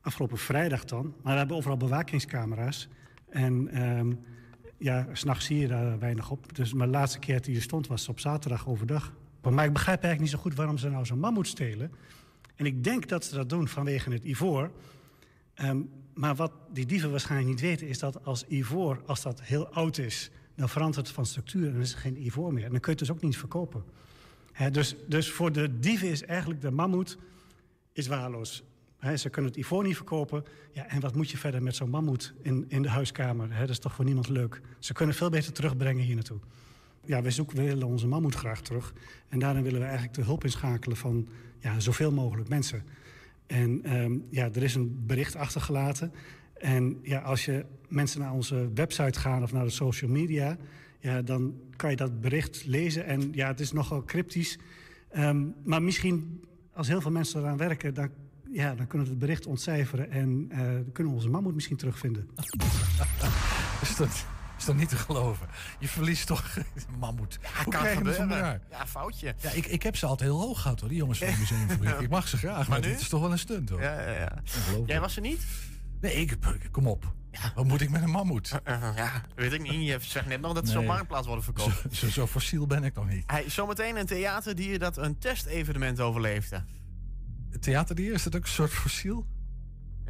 [0.00, 1.14] afgelopen vrijdag dan.
[1.22, 2.88] Maar we hebben overal bewakingscamera's.
[3.28, 4.20] En um,
[4.78, 6.55] ja, s'nachts zie je daar weinig op.
[6.57, 9.12] Dus mijn laatste keer dat hij hier stond was op zaterdag overdag.
[9.50, 11.92] Maar ik begrijp eigenlijk niet zo goed waarom ze nou zo'n mammoet stelen.
[12.57, 14.70] En ik denk dat ze dat doen vanwege het ivoor...
[15.62, 17.89] Um, maar wat die dieven waarschijnlijk niet weten...
[17.89, 20.31] is dat als ivoor, als dat heel oud is...
[20.55, 22.65] dan verandert het van structuur en dan is er geen ivoor meer.
[22.65, 23.85] En dan kun je het dus ook niet verkopen.
[24.71, 27.19] Dus, dus voor de dieven is eigenlijk de mammoet
[27.93, 28.65] is waardeloos.
[28.99, 30.45] He, ze kunnen het ivoor niet verkopen.
[30.73, 33.49] Ja, en wat moet je verder met zo'n mammoet in, in de huiskamer?
[33.59, 34.61] Dat is toch voor niemand leuk.
[34.79, 36.39] Ze kunnen veel beter terugbrengen hier naartoe.
[37.05, 38.93] Ja, wij zoeken, we willen onze mammoet graag terug.
[39.29, 42.85] En daarin willen we eigenlijk de hulp inschakelen van ja, zoveel mogelijk mensen...
[43.47, 46.12] En um, ja, er is een bericht achtergelaten.
[46.55, 50.57] En ja, als je mensen naar onze website gaan of naar de social media...
[50.99, 53.07] Ja, dan kan je dat bericht lezen.
[53.07, 54.59] En ja, het is nogal cryptisch.
[55.16, 57.95] Um, maar misschien, als heel veel mensen eraan werken...
[57.95, 58.09] dan,
[58.51, 60.11] ja, dan kunnen we het bericht ontcijferen...
[60.11, 60.59] en uh,
[60.92, 62.28] kunnen we onze mammoet misschien terugvinden.
[63.82, 64.26] is dat
[64.65, 65.47] is toch niet te geloven?
[65.79, 67.39] Je verliest toch een mammoet.
[67.43, 68.62] Ja, Hoe kan gebeuren.
[68.71, 69.35] Ja, foutje.
[69.41, 72.01] Ja, ik, ik heb ze altijd heel hoog gehad hoor, die jongens van het museumfabriek.
[72.01, 73.83] ik mag ze graag, maar, maar dit is toch wel een stunt hoor.
[73.83, 74.43] Ja, ja, ja.
[74.87, 75.47] Jij was er niet?
[76.01, 76.37] Nee, ik,
[76.71, 77.12] kom op.
[77.31, 77.53] Ja.
[77.55, 78.61] Wat moet ik met een mammoet?
[78.69, 79.87] Uh, uh, ja, weet ik niet.
[79.87, 80.83] Je zegt net nog dat ze nee.
[80.83, 81.81] op marktplaats worden verkocht.
[81.81, 83.23] Zo, zo, zo, fossiel ben ik nog niet.
[83.27, 86.65] Hey, zometeen een theaterdier dat een testevenement overleefde.
[87.61, 89.27] Theaterdier, is dat ook een soort fossiel?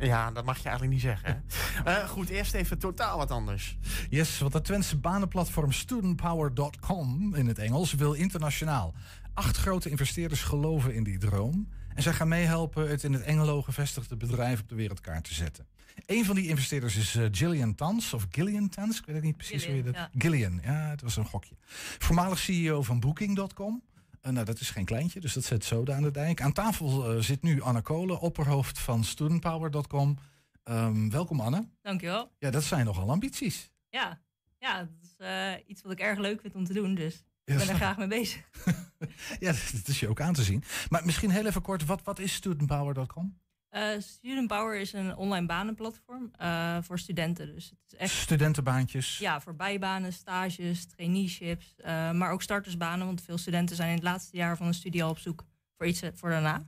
[0.01, 1.45] Ja, dat mag je eigenlijk niet zeggen.
[1.87, 3.79] uh, goed, eerst even totaal wat anders.
[4.11, 8.95] Yes, want het Twentse banenplatform studentpower.com in het Engels wil internationaal.
[9.35, 11.69] Acht grote investeerders geloven in die droom.
[11.95, 15.67] En zij gaan meehelpen het in het Engelo gevestigde bedrijf op de wereldkaart te zetten.
[16.07, 19.63] Een van die investeerders is uh, Gillian Tans, of Gillian Tans, ik weet niet precies
[19.63, 20.11] Gillian, hoe je dat...
[20.13, 20.21] Ja.
[20.21, 21.55] Gillian, ja, het was een gokje.
[21.99, 23.83] Voormalig CEO van Booking.com.
[24.27, 26.41] Uh, nou, dat is geen kleintje, dus dat zet zoden aan de dijk.
[26.41, 30.19] Aan tafel uh, zit nu Anne Kolen, opperhoofd van studentpower.com.
[30.65, 31.69] Um, welkom Anne.
[31.83, 32.33] Dankjewel.
[32.39, 33.71] Ja, dat zijn nogal ambities.
[33.89, 34.21] Ja,
[34.59, 37.15] ja dat is uh, iets wat ik erg leuk vind om te doen, dus
[37.45, 38.49] ik ben er graag mee bezig.
[39.41, 40.65] ja, dat is je ook aan te zien.
[40.89, 43.39] Maar misschien heel even kort, wat, wat is studentpower.com?
[43.75, 47.55] Uh, Student Power is een online banenplatform uh, voor studenten.
[47.55, 49.19] Dus het is echt, Studentenbaantjes?
[49.19, 53.07] Ja, voor bijbanen, stages, traineeships, uh, maar ook startersbanen.
[53.07, 55.45] Want veel studenten zijn in het laatste jaar van een studie al op zoek
[55.77, 56.67] voor iets voor daarna.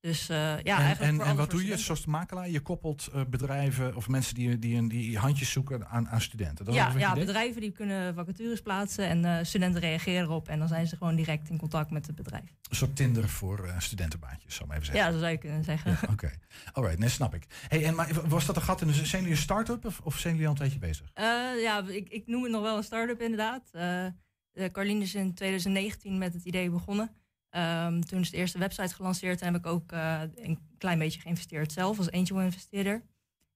[0.00, 2.50] Dus ja, en, eigenlijk en, voor en wat doe je zoals makelaar?
[2.50, 6.64] Je koppelt bedrijven of mensen die, die, die handjes zoeken aan, aan studenten.
[6.64, 10.48] Dat ja, ja bedrijven die kunnen vacatures plaatsen en studenten reageren erop.
[10.48, 12.54] En dan zijn ze gewoon direct in contact met het bedrijf.
[12.68, 15.04] Een soort Tinder voor studentenbaantjes, zou ik even zeggen.
[15.04, 15.90] Ja, dat zou je kunnen zeggen.
[15.90, 16.34] Ja, Oké, okay.
[16.72, 17.46] alright, nee, snap ik.
[17.68, 18.92] Hey, en maar was dat een gat in de...
[18.92, 21.10] Zijn jullie een start-up of, of zijn jullie al een tijdje bezig?
[21.60, 23.70] Ja, ik, ik noem het nog wel een start-up inderdaad.
[24.72, 27.10] Carlien is in 2019 met het idee begonnen.
[27.56, 31.72] Um, toen is de eerste website gelanceerd heb ik ook uh, een klein beetje geïnvesteerd
[31.72, 33.02] zelf als angel investeerder.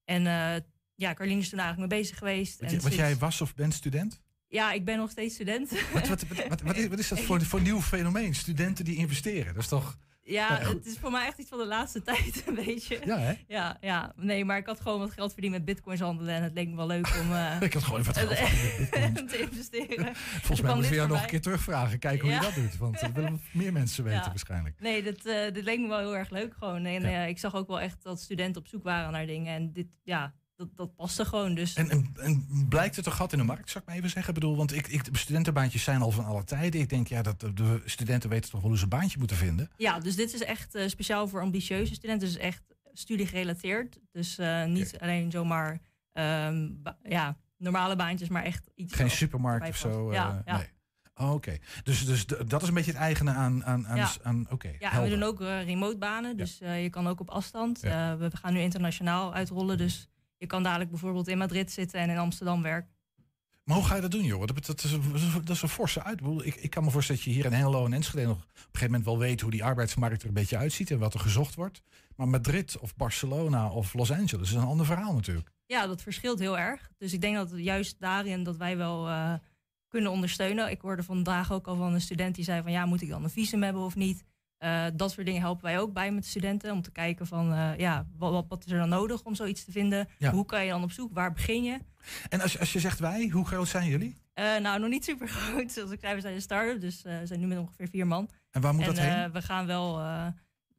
[0.05, 0.55] En uh,
[0.95, 2.61] ja, Carlien is toen eigenlijk mee bezig geweest.
[2.61, 4.21] En wat jij was of bent student?
[4.49, 5.71] Ja, ik ben nog steeds student.
[5.93, 8.35] Wat, wat, wat, wat is, is, dat voor, voor nieuw fenomeen?
[8.35, 9.99] Studenten die investeren, dat is toch...
[10.27, 13.01] Ja, het is voor mij echt iets van de laatste tijd, een beetje.
[13.05, 13.33] Ja, hè?
[13.49, 16.55] Ja, ja, nee, maar ik had gewoon wat geld verdiend met bitcoins handelen en het
[16.55, 18.29] leek me wel leuk om uh, ik had gewoon wat geld
[19.29, 20.15] te investeren.
[20.17, 22.77] Volgens mij moeten we jou nog een keer terugvragen, kijken hoe je dat doet.
[22.77, 24.29] Want dat willen meer mensen weten ja.
[24.29, 24.81] waarschijnlijk.
[24.81, 26.85] Nee, dit, uh, dit leek me wel heel erg leuk gewoon.
[26.85, 27.23] En ja.
[27.23, 29.55] uh, ik zag ook wel echt dat studenten op zoek waren naar dingen.
[29.55, 31.55] En dit, ja, dat, dat paste gewoon.
[31.55, 31.75] Dus.
[31.75, 34.35] En, en, en, blijkt het een gat in de markt, zou ik maar even zeggen?
[34.35, 36.81] Ik bedoel, want ik, ik, de studentenbaantjes zijn al van alle tijden.
[36.81, 39.71] Ik denk, ja, dat de studenten weten toch wel hoe ze een baantje moeten vinden.
[39.77, 42.29] Ja, dus dit is echt uh, speciaal voor ambitieuze studenten.
[42.29, 43.99] Dus echt studiegerelateerd.
[44.13, 45.81] Dus uh, niet alleen zomaar
[46.13, 48.95] um, ja, normale baantjes, maar echt iets.
[48.95, 50.09] Geen supermarkt of zo.
[50.09, 50.43] Uh, ja.
[50.47, 50.73] Nee.
[51.17, 53.65] Oh, Oké, dus, dus dat is een beetje het eigene aan...
[53.65, 54.11] aan, aan, Ja.
[54.23, 57.21] aan Oké, Ja, en we doen ook eh, remote banen, dus eh, je kan ook
[57.21, 57.81] op afstand.
[57.83, 58.13] Ja.
[58.13, 62.11] Eh, we gaan nu internationaal uitrollen, dus je kan dadelijk bijvoorbeeld in Madrid zitten en
[62.11, 62.93] in Amsterdam werken.
[63.65, 64.47] Maar hoe ga je dat doen, joh?
[64.47, 65.13] Dat, dat, is, een-
[65.45, 66.21] dat is een forse uit.
[66.43, 68.55] Ik, ik kan me voorstellen dat je hier in Hengelo en Enschede nog op een
[68.63, 71.55] gegeven moment wel weet hoe die arbeidsmarkt er een beetje uitziet en wat er gezocht
[71.55, 71.83] wordt.
[72.17, 75.51] Maar Madrid of Barcelona of Los Angeles is een ander verhaal natuurlijk.
[75.67, 76.91] Ja, dat verschilt heel erg.
[76.99, 79.35] Dus ik denk dat juist daarin dat wij wel eh,
[79.89, 80.71] kunnen ondersteunen.
[80.71, 83.25] Ik hoorde vandaag ook al van een student die zei van ja, moet ik dan
[83.25, 84.25] een visum hebben of niet?
[84.59, 87.53] Eh, dat soort dingen helpen wij ook bij met de studenten om te kijken van
[87.53, 90.09] eh, ja, wat, wat, wat is er dan nodig om zoiets te vinden?
[90.19, 90.31] Ja.
[90.31, 91.15] Hoe kan je dan op zoek?
[91.15, 91.79] Waar begin je?
[92.29, 94.17] En als, als je zegt wij, hoe groot zijn jullie?
[94.35, 95.73] Eh, nou, nog niet super groot.
[95.73, 98.31] Zoals ik zei, we zijn een start-up, dus we zijn nu met ongeveer vier man.
[98.51, 99.33] En waar moet en, dat heen?
[99.33, 100.01] we gaan wel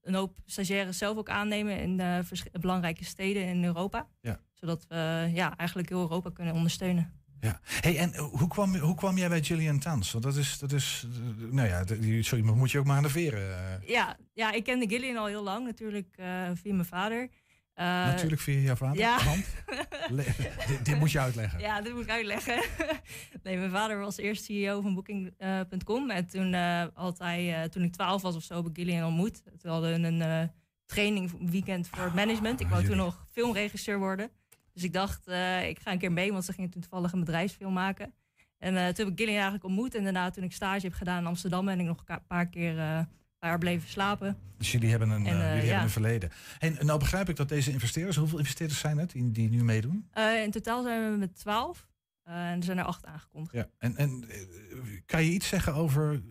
[0.02, 2.02] een hoop stagiaires zelf ook aannemen in
[2.52, 4.08] belangrijke steden in Europa.
[4.22, 4.40] Ja.
[4.54, 7.25] Zodat we ja, eigenlijk heel Europa kunnen ondersteunen.
[7.46, 7.60] Ja.
[7.64, 10.12] Hey, en hoe kwam, hoe kwam jij bij Gillian Tans?
[10.12, 11.84] Want dat is, dat is eh, nou ja,
[12.22, 13.40] sorry, maar moet je ook maar aan de veren.
[13.82, 13.88] eh.
[13.90, 17.30] Ja, ja, ik kende Gillian al heel lang, natuurlijk eh, via mijn vader.
[17.74, 18.98] Eh, natuurlijk via jouw vader.
[18.98, 19.18] Ja.
[20.68, 21.60] Dit, dit moet je uitleggen.
[21.60, 22.62] Ja, dit moet ik uitleggen.
[23.44, 26.10] nee, mijn vader was eerst CEO van Booking.com.
[26.10, 29.08] en toen eh, had hij, eh, toen ik 12 was of zo, heb ik Gillian
[29.08, 29.42] ontmoet.
[29.62, 30.48] Toen hadden we een eh,
[30.86, 32.60] training weekend voor het management.
[32.62, 34.30] Ik wou toen nog filmregisseur worden.
[34.76, 37.20] Dus ik dacht, eh, ik ga een keer mee, want ze gingen toen toevallig een
[37.20, 38.14] bedrijfsfilm maken.
[38.58, 39.96] En eh, toen heb ik Gillian eigenlijk ontmoet.
[39.96, 42.80] En daarna, toen ik stage heb gedaan in Amsterdam, ben ik nog een paar keer
[42.80, 43.00] eh,
[43.40, 44.38] bij haar bleven slapen.
[44.58, 45.68] Dus jullie hebben een, En, eh, jullie ja.
[45.68, 46.32] hebben een verleden.
[46.60, 50.10] En nou begrijp ik dat deze investeerders, hoeveel investeerders zijn het die, die nu meedoen?
[50.44, 51.88] In totaal zijn we met 12.
[52.24, 53.56] en er zijn er acht aangekondigd.
[53.56, 53.70] Ja.
[53.78, 54.26] En, en
[55.06, 56.22] kan je iets zeggen over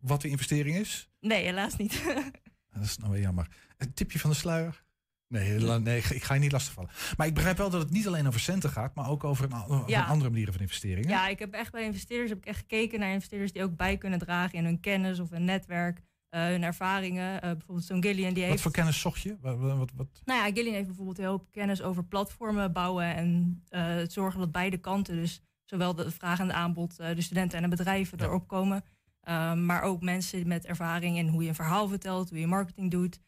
[0.00, 1.08] wat de investering is?
[1.20, 2.02] Nee, helaas niet.
[2.72, 3.46] Dat is nou weer jammer.
[3.76, 4.84] Een tipje van de sluier?
[5.30, 6.90] Nee, nee, ik ga je niet lastigvallen.
[7.16, 9.64] Maar ik begrijp wel dat het niet alleen over centen gaat, maar ook over een,
[9.68, 10.04] over Ja.
[10.04, 11.08] andere manieren van investeringen.
[11.08, 13.96] Ja, ik heb echt bij investeerders heb ik echt gekeken naar investeerders die ook bij
[13.96, 17.34] kunnen dragen in hun kennis of hun netwerk, eh, hun ervaringen.
[17.42, 18.62] Eh, bijvoorbeeld zo'n Gillian die Wat heeft.
[18.62, 19.36] voor kennis zocht je?
[19.40, 23.14] Wat, wat, wat, wat- Nou ja, Gillian heeft bijvoorbeeld heel veel kennis over platformen bouwen
[23.14, 27.20] en eh, het zorgen dat beide kanten, dus zowel de vraag en de aanbod, de
[27.22, 28.84] studenten en de bedrijven erop komen.
[29.20, 32.90] Eh, maar ook mensen met ervaring in hoe je een verhaal vertelt, hoe je marketing
[32.90, 33.20] doet,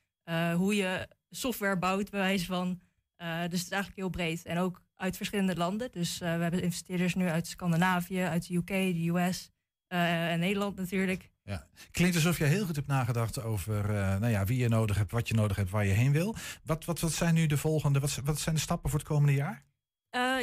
[0.57, 2.81] hoe je software bouwt, bij wijze van.
[3.17, 4.45] Eh, dus het is eigenlijk heel breed.
[4.45, 5.93] En ook uit verschillende landen.
[5.93, 9.51] Dus eh, we hebben investeerders nu uit Scandinavië, uit de UK, de US
[9.87, 11.31] eh, en Nederland natuurlijk.
[11.45, 11.67] Ja.
[11.91, 13.87] Klinkt alsof je heel goed hebt nagedacht over
[14.21, 16.37] nou ja, wie je nodig hebt, wat je nodig hebt, waar je heen wil.
[16.65, 19.35] Wat, wat, wat zijn nu de volgende, wat, wat zijn de stappen voor het komende
[19.35, 19.65] jaar?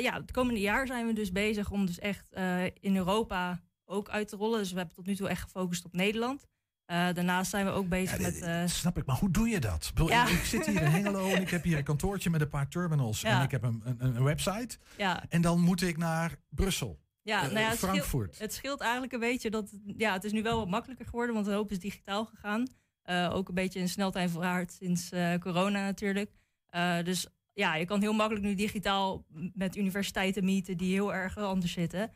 [0.01, 2.35] Ja, het komende jaar zijn we dus bezig om dus echt
[2.79, 4.59] in Europa ook uit te rollen.
[4.59, 6.47] Dus we hebben tot nu toe echt gefocust op Nederland.
[6.89, 8.41] Eh, daarnaast zijn we ook bezig met...
[8.41, 9.83] eh, Snap ik, maar hoe doe je dat?
[9.83, 10.23] Ik, bedoel, Ja.
[10.27, 12.67] ik, ik zit hier in Hengelo en ik heb hier een kantoortje met een paar
[12.69, 14.77] terminals en ik heb een, een, een website.
[14.97, 16.99] ja, En dan moet ik naar Brussel.
[17.21, 18.33] ja, Eh, nou ja, het Frankfurt.
[18.33, 19.71] Scheelt, het scheelt eigenlijk een beetje dat...
[19.97, 22.67] Ja, het is nu wel wat makkelijker geworden, want een hoop is digitaal gegaan.
[23.31, 25.09] Ook een beetje in sneltrein vooruit sinds
[25.39, 26.31] corona natuurlijk.
[27.03, 31.71] Dus ja, je kan heel makkelijk nu digitaal met universiteiten meeten die heel erg anders
[31.71, 32.11] zitten.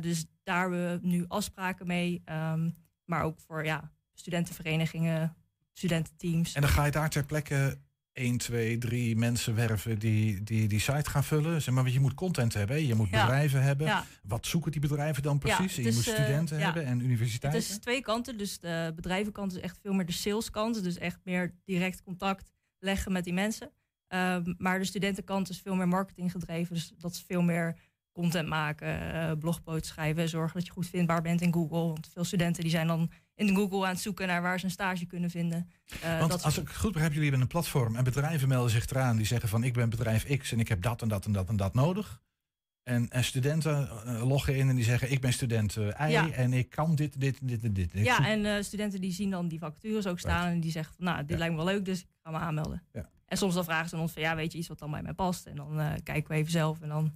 [0.00, 2.22] Dus daar hebben we nu afspraken mee.
[2.24, 2.70] ehm,
[3.10, 5.36] maar ook voor ja, studentenverenigingen,
[5.72, 6.54] studententeams.
[6.54, 7.78] En dan ga je daar ter plekke
[8.12, 11.62] 1, 2, 3 mensen werven die, die die site gaan vullen.
[11.62, 13.20] Zeg maar, want je moet content hebben, je moet Ja.
[13.24, 13.86] bedrijven hebben.
[13.86, 14.04] Ja.
[14.22, 15.76] Wat zoeken die bedrijven dan Ja, precies?
[15.76, 17.60] je het moet eh, studenten hebben en Het universiteiten.
[17.60, 18.38] is twee kanten.
[18.38, 20.82] Dus de bedrijvenkant is echt veel meer de saleskant.
[20.82, 23.70] Dus echt meer direct contact leggen met die mensen.
[24.08, 26.74] Ehm, maar de studentenkant is veel meer marketing gedreven.
[26.74, 27.76] Dus dat is veel meer
[28.12, 30.28] content maken, eh blogposts schrijven.
[30.28, 31.78] Zorgen dat je goed vindbaar bent in Google.
[31.86, 34.70] Want veel studenten die zijn dan in Google aan het zoeken naar waar ze een
[34.70, 35.70] stage kunnen vinden.
[36.02, 38.86] Eh, Want dat als ik goed begrijp, jullie hebben een platform en bedrijven melden zich
[38.90, 39.16] eraan.
[39.16, 41.48] Die zeggen van ik ben bedrijf X en ik heb dat en dat en dat
[41.48, 42.20] en dat nodig.
[42.82, 46.30] En, en studenten eh, loggen in en die zeggen ik ben student Y Ja.
[46.30, 47.90] en ik kan dit, dit, dit en dit.
[47.92, 50.48] Ja, en studenten die zien dan die vacatures ook staan.
[50.48, 51.36] En die zeggen van nou, dit Ja.
[51.36, 52.82] lijkt me wel leuk, dus ik ga me aanmelden.
[52.92, 53.08] Ja.
[53.26, 55.12] En soms dan vragen ze ons van ja, weet je iets wat dan bij mij
[55.12, 55.46] past?
[55.46, 57.12] En dan kijken we even zelf en dan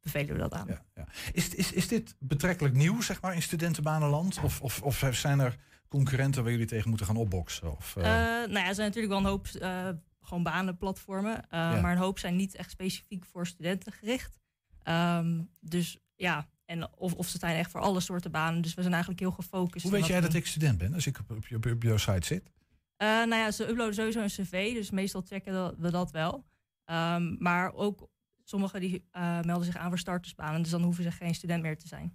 [0.00, 0.66] bevelen we dat aan.
[0.66, 1.06] Ja, ja.
[1.32, 4.40] Is, is, is dit betrekkelijk nieuw, zeg maar, in studentenbanenland?
[4.42, 5.56] Of, of, of zijn er
[5.90, 7.76] concurrenten waar jullie tegen moeten gaan opboksen?
[7.76, 9.88] Of, eh, Eh, nou ja, er zijn natuurlijk wel een hoop eh,
[10.20, 11.44] gewoon banenplatformen.
[11.50, 11.80] Ja.
[11.80, 14.38] Maar een hoop zijn niet echt specifiek voor studenten gericht.
[14.82, 18.62] Ehm, dus ja, en of, of ze zijn echt voor alle soorten banen.
[18.62, 19.82] Dus we zijn eigenlijk heel gefocust.
[19.82, 22.26] hoe weet jij dat ik student ben als ik op, op, op, op jouw site
[22.26, 22.50] zit?
[22.98, 26.44] Nou ja, ze uploaden sowieso een cv, dus meestal checken we dat wel.
[26.84, 28.08] Ehm, maar ook
[28.50, 31.78] sommigen die eh, melden zich aan voor startersbanen, dus dan hoeven ze geen student meer
[31.78, 32.14] te zijn.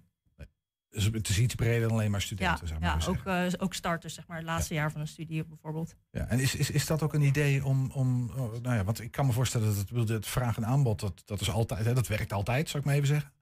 [0.88, 2.88] Dus het is iets breder dan alleen maar Ja, studenten, zeg maar.
[2.88, 5.94] ja zo ook, eh, ook starters, zeg maar, het laatste jaar van een studie bijvoorbeeld.
[6.10, 9.00] Ja, en is, is, is dat ook een idee om, om oh, nou ja, want
[9.00, 11.94] ik kan me voorstellen dat het, het vraag en aanbod, dat, dat is altijd, hè,
[11.94, 13.32] dat werkt altijd, zou ik maar even zeggen.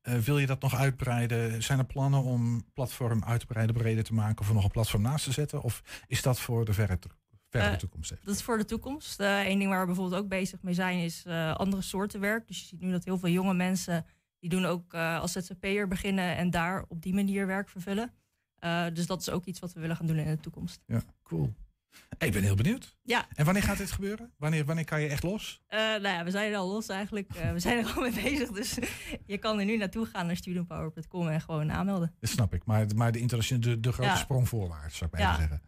[0.00, 1.62] Eh, wil je dat nog uitbreiden?
[1.62, 4.70] Zijn er plannen om platform uit te breiden, breder te maken of er nog een
[4.70, 5.62] platform naast te zetten?
[5.62, 6.98] Of is dat voor de verre,
[7.50, 8.14] Eh, toekomst?
[8.24, 9.20] Dat is voor de toekomst.
[9.20, 12.46] Eén ding waar we bijvoorbeeld ook bezig mee zijn is eh, andere soorten werk.
[12.48, 14.06] Dus je ziet nu dat heel veel jonge mensen
[14.38, 18.12] die doen ook eh, als ZZP'er beginnen en daar op die manier werk vervullen.
[18.58, 20.80] Eh, dus dat is ook iets wat we willen gaan doen in de toekomst.
[20.86, 21.52] Ja, cool.
[22.18, 22.96] Ik ben heel benieuwd.
[23.02, 23.26] Ja.
[23.34, 24.32] En wanneer gaat dit gebeuren?
[24.36, 25.62] Wanneer, wanneer kan je echt los?
[25.66, 27.34] Eh, nou ja, we zijn er al los eigenlijk.
[27.34, 28.48] Eh, we zijn er al mee bezig.
[28.50, 28.78] Dus
[29.26, 32.14] je kan er nu naartoe gaan naar studentpower.com en gewoon aanmelden.
[32.20, 32.64] Dat snap ik.
[32.64, 34.16] Maar, maar de, internationale, de, de grote Ja.
[34.16, 35.26] sprong voorwaarts, zou ik Ja.
[35.28, 35.62] even zeggen.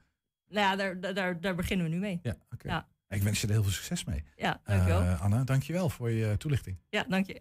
[0.53, 2.21] Nou ja, daar, daar- daar, beginnen we nu mee.
[2.23, 2.69] Ja, oké.
[2.69, 4.25] Ja, Ik wens je er heel veel succes mee.
[4.37, 5.01] ja dankjewel.
[5.03, 6.79] Eh, Anna, dankjewel voor je toelichting.
[6.91, 7.41] ja, dank je.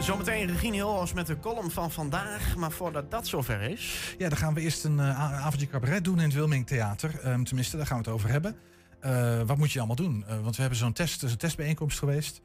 [0.00, 2.56] Zometeen Regine Hilhorst met de column van vandaag.
[2.56, 4.14] Maar voordat dat zover is...
[4.18, 7.20] Ja, dan gaan we eerst een eh, avondje cabaret doen in het Wilming Theater.
[7.20, 8.56] Ehm, tenminste, daar gaan we het over hebben.
[9.00, 10.24] Eh, wat moet je allemaal doen?
[10.28, 12.40] Eh, want we hebben zo'n test, een testbijeenkomst geweest.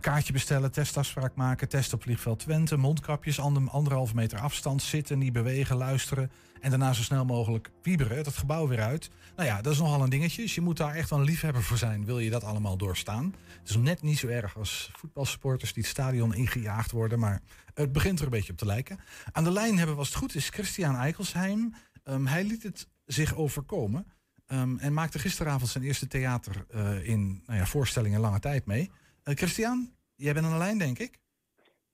[0.00, 5.32] Kaartje bestellen, testafspraak maken, test op vliegveld Twente, mondkapjes, ander, anderhalve meter afstand, zitten, niet
[5.32, 6.30] bewegen, luisteren.
[6.60, 9.10] En daarna zo snel mogelijk wieberen, het gebouw weer uit.
[9.36, 10.42] Nou ja, dat is nogal een dingetje.
[10.42, 13.34] Dus je moet daar echt wel een liefhebber voor zijn, wil je dat allemaal doorstaan.
[13.60, 17.40] Het is net niet zo erg als voetbalsupporters die het stadion ingejaagd worden, maar
[17.74, 18.98] het begint er een beetje op te lijken.
[19.32, 21.74] Aan de lijn hebben we, als het goed is, Christian Eikelsheim.
[22.04, 24.06] Ehm, hij liet het zich overkomen
[24.46, 28.66] ehm, en maakte gisteravond zijn eerste theater eh, in nou ja, voorstelling in lange tijd
[28.66, 28.90] mee.
[29.24, 31.18] Eh, Christian, jij bent aan de lijn, denk ik?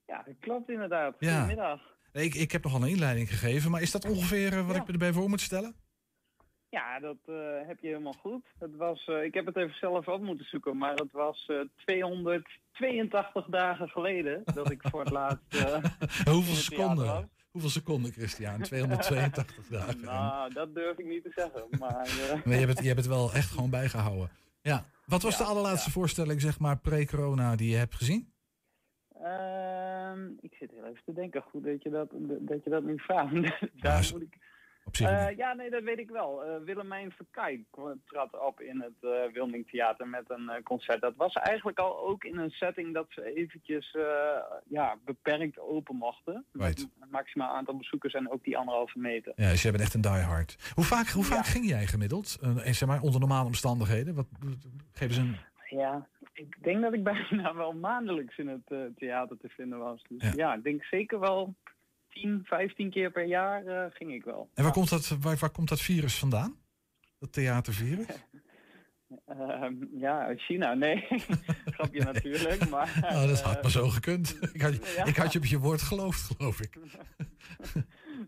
[0.07, 1.17] Ja, dat klopt inderdaad.
[1.19, 1.33] Ja.
[1.33, 1.81] Goedemiddag.
[2.13, 4.93] Ik, ik heb nogal een inleiding gegeven, maar is dat ongeveer eh, wat ik me
[4.93, 5.75] erbij voor moet stellen?
[6.69, 7.35] Ja, dat eh,
[7.67, 8.47] heb je helemaal goed.
[8.59, 13.47] Het was, ik heb het even zelf op moeten zoeken, maar het was eh 282
[13.47, 15.43] dagen geleden dat ik voor het laatst...
[16.31, 17.31] Hoeveel het seconden?
[17.51, 18.61] Hoeveel seconden, Christian?
[18.61, 20.01] 282 dagen.
[20.01, 22.09] Nou, dat durf ik niet te zeggen, maar...
[22.45, 24.31] Nee, je, hebt het, je hebt het wel echt gewoon bijgehouden.
[24.63, 24.87] Ja.
[25.11, 28.33] Wat was de allerlaatste voorstelling, zeg maar, pre-corona die je hebt gezien?
[30.11, 31.43] ehm, ik zit heel even te denken.
[31.43, 32.09] Goed dat je dat,
[32.41, 33.33] dat, je dat nu vraagt.
[33.83, 34.37] Daar moet ik...
[34.85, 36.45] Op zich Eh, ja, nee, dat weet ik wel.
[36.45, 37.61] Eh Willemijn Verkijk
[38.07, 41.01] trad op in het eh Wilming Theater met een concert.
[41.01, 43.97] Dat was eigenlijk al ook in een setting dat ze eventjes
[44.69, 46.45] ja, beperkt open mochten.
[46.53, 46.79] Right.
[46.79, 49.33] Met een maximaal aantal bezoekers en ook die anderhalve meter.
[49.37, 50.73] Ja, dus jij bent echt een diehard.
[50.75, 52.39] Hoe vaak, hoe vaak ging jij gemiddeld?
[52.41, 54.15] En zeg maar, onder normale omstandigheden?
[54.15, 54.27] Wat,
[54.93, 55.37] geef eens een...
[55.69, 60.05] Ja, ik denk dat ik bijna wel maandelijks in het theater te vinden was.
[60.09, 60.33] Dus Ja.
[60.37, 60.55] ja.
[60.55, 61.55] ik denk zeker wel
[62.11, 64.51] 10, 15 keer per jaar eh, ging ik wel.
[64.55, 66.59] En waar, komt dat, waar, waar komt dat virus vandaan?
[67.19, 68.07] Dat theatervirus?
[69.27, 71.07] Ehm, ja, uit China, nee.
[71.75, 72.99] Grapje natuurlijk, maar...
[73.11, 74.39] Nou, dat had eh, maar zo gekund.
[74.53, 75.05] Ik had, ja.
[75.05, 76.79] ik had je op je woord geloofd, geloof ik.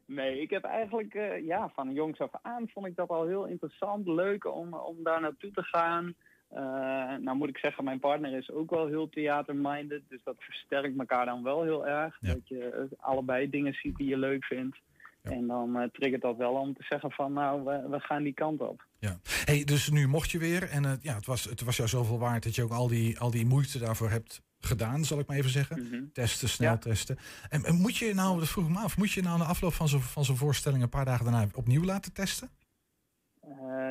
[0.07, 3.47] Nee, ik heb eigenlijk, eh, ja, van jongs af aan vond ik dat al heel
[3.47, 6.15] interessant, leuk om, om daar naartoe te gaan.
[6.55, 6.63] Eh,
[7.21, 11.27] nou moet ik zeggen, mijn partner is ook wel heel theater-minded, dus dat versterkt elkaar
[11.27, 12.19] dan wel heel erg.
[12.21, 14.79] Dat je eh, allebei dingen ziet die je leuk vindt.
[15.23, 18.35] En dan eh, triggert dat wel om te zeggen van, nou, we, we gaan die
[18.35, 18.87] kant op.
[18.99, 19.19] Ja.
[19.45, 20.69] Hey, dus nu mocht je weer.
[20.71, 23.31] En ja, het, was, het was jou zoveel waard dat je ook al die, al
[23.31, 25.83] die moeite daarvoor hebt gedaan, zal ik maar even zeggen.
[25.83, 26.05] Mhm.
[26.13, 27.19] Testen, snel testen.
[27.49, 29.73] En, en moet je nou, dat vroeg ik me af, moet je nou na afloop
[29.73, 32.51] van zo'n van zo'n voorstelling een paar dagen daarna opnieuw laten testen?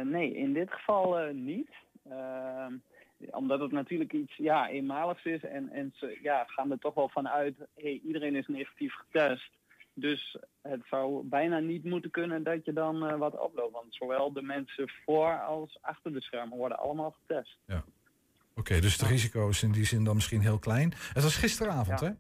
[0.03, 1.69] Nee, in dit geval niet.
[2.11, 2.73] Ehm,
[3.31, 7.09] omdat het natuurlijk iets ja, eenmaligs is en, en ze ja, gaan er toch wel
[7.09, 9.49] van uit, hey, iedereen is negatief getest.
[9.93, 13.73] Dus het zou bijna niet moeten kunnen dat je dan eh, wat oploopt.
[13.73, 17.57] Want zowel de mensen voor als achter de schermen worden allemaal getest.
[18.55, 20.93] Oké, dus de risico's in die zin dan misschien heel klein.
[21.13, 22.07] Het was gisteravond, Ja.
[22.07, 22.13] hè?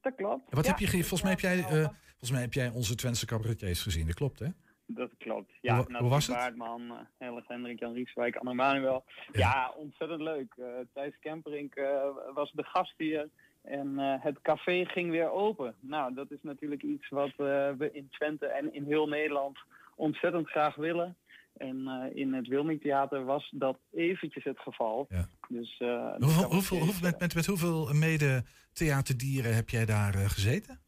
[0.00, 0.54] Dat klopt.
[0.54, 2.94] Wat Ja, heb je ge- volgens mij heb jij, eh, volgens mij heb jij onze
[2.94, 4.46] Twentse cabaretiers gezien, dat klopt, hè?
[4.86, 5.50] Dat klopt.
[5.60, 6.36] Ja, Hoe hoe was het?
[6.36, 9.04] Baardman, Helle Hendrik, Jan Rieswijk, Anne Manuel.
[9.32, 9.72] Ja.
[9.76, 10.54] ontzettend leuk.
[10.56, 12.02] Uh, Thijs Kemperink uh,
[12.34, 13.28] was de gast hier.
[13.62, 15.74] En uh, het café ging weer open.
[15.80, 19.58] Nou, dat is natuurlijk iets wat we in Twente en in heel Nederland
[19.94, 21.16] ontzettend graag willen.
[21.56, 25.06] En in het Wilming Theater was dat eventjes het geval.
[25.08, 25.28] Ja.
[25.48, 30.83] Dus, hoeveel, hoeveel, hoeveel, met, met, met hoeveel mede-theaterdieren heb jij daar gezeten?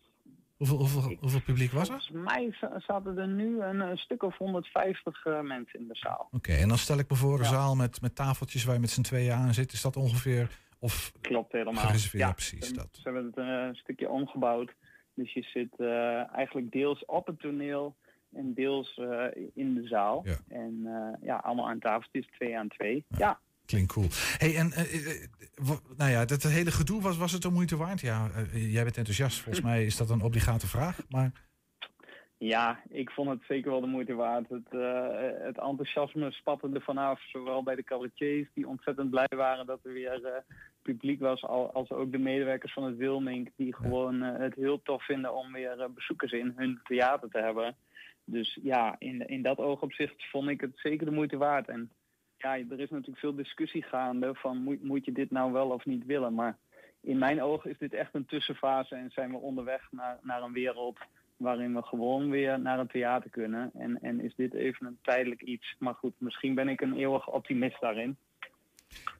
[0.56, 1.94] Hoeveel, hoeveel, hoeveel publiek was er?
[1.94, 6.24] Volgens mij zaten er nu een, een stuk of 150 uh, mensen in de zaal.
[6.26, 7.50] Oké, okay, en dan stel ik me voor een ja.
[7.50, 9.72] zaal met, met tafeltjes waar je met z'n tweeën aan zit.
[9.72, 10.64] Is dat ongeveer...
[10.78, 11.84] Of Klopt helemaal.
[11.84, 12.88] Gereserveerd, ja, precies ze, dat.
[12.92, 14.74] Ze hebben het een stukje omgebouwd.
[15.14, 17.96] Dus je zit uh, eigenlijk deels op het toneel
[18.32, 20.22] en deels uh, in de zaal.
[20.24, 20.36] Ja.
[20.48, 23.04] En uh, ja, allemaal aan tafeltjes, twee aan twee.
[23.08, 23.18] Ja.
[23.18, 23.40] ja.
[23.66, 24.06] Klinkt cool.
[24.38, 24.72] Hey, en
[25.96, 28.00] nou ja, dat hele gedoe, was, was het de moeite waard?
[28.00, 29.40] Ja, jij bent enthousiast.
[29.40, 30.98] Volgens mij is dat een obligate vraag.
[31.08, 31.44] Maar...
[32.38, 34.48] Ja, ik vond het zeker wel de moeite waard.
[34.48, 35.08] Het, uh,
[35.38, 39.92] het enthousiasme spatte er vanaf, zowel bij de cabaretiers die ontzettend blij waren dat er
[39.92, 40.44] weer
[40.82, 44.82] publiek was al- als ook de medewerkers van het Wilmink, die gewoon eh, het heel
[44.82, 47.76] tof vinden om weer eh, bezoekers in hun theater te hebben.
[48.24, 51.68] Dus ja, in, in dat oogopzicht vond ik het zeker de moeite waard.
[51.68, 51.90] En
[52.38, 55.84] ja, er is natuurlijk veel discussie gaande van moet, moet je dit nou wel of
[55.84, 56.34] niet willen.
[56.34, 56.56] Maar
[57.00, 60.52] in mijn ogen is dit echt een tussenfase en zijn we onderweg naar, naar een
[60.52, 60.98] wereld
[61.36, 63.70] waarin we gewoon weer naar een theater kunnen.
[63.74, 65.76] En, en is dit even een tijdelijk iets.
[65.78, 68.16] Maar goed, misschien ben ik een eeuwige optimist daarin.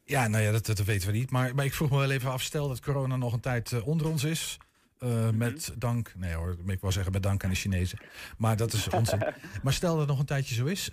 [0.05, 1.31] Ja, nou ja, dat, dat weten we niet.
[1.31, 3.87] Maar, maar ik vroeg me wel even af, stel dat corona nog een tijd eh,
[3.87, 4.59] onder ons is.
[4.99, 7.99] Eh, met dank, nee hoor, ik wou zeggen met dank aan de Chinezen.
[8.39, 9.19] Maar dat is onzin.
[9.63, 10.91] maar stel dat het nog een tijdje zo is.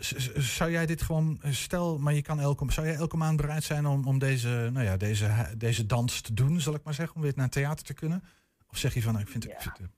[0.58, 3.64] Zou jij dit gewoon, eh, stel, maar je kan elke, zou jij elke maand bereid
[3.64, 7.16] zijn om, om deze, nou ja, deze, deze dans te doen, zal ik maar zeggen,
[7.16, 8.24] om weer naar theater te kunnen?
[8.70, 9.89] Of zeg je van, nou, ik vind, het- ik vind het-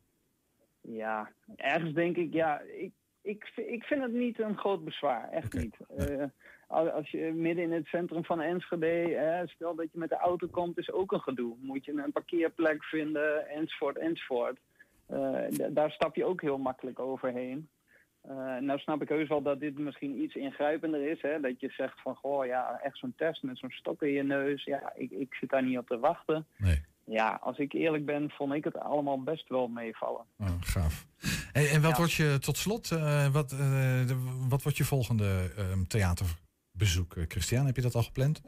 [0.81, 2.91] Ja, ergens denk ik, ja, ik,
[3.21, 5.29] ik, ik vind het niet een groot bezwaar.
[5.29, 5.77] Echt niet.
[5.97, 6.31] Eh, al-
[6.67, 10.47] als je midden in het centrum van Enschede, hè, stel dat je met de auto
[10.47, 11.55] komt, is ook een gedoe.
[11.61, 14.57] Moet je een parkeerplek vinden, enzovoort, enzovoort.
[15.07, 17.69] Eh, daar stap je ook heel makkelijk overheen.
[18.21, 21.21] Eh, nou snap ik heus wel dat dit misschien iets ingrijpender is.
[21.21, 21.39] Hè?
[21.39, 24.63] Dat je zegt van, goh, ja, echt zo'n test met zo'n stok in je neus.
[24.63, 26.45] Ja, ik, ik zit daar niet op te wachten.
[27.07, 30.25] Ja, als ik eerlijk ben, vond ik het allemaal best wel meevallen.
[30.39, 31.05] Oh, gaaf.
[31.51, 31.97] Hey, en wat Ja.
[31.97, 33.55] wordt je, tot slot, eh, wat,
[34.49, 35.83] wat wordt je volgende ehm,
[36.77, 37.65] theaterbezoek, eh, Christian?
[37.65, 38.41] Heb je dat al gepland?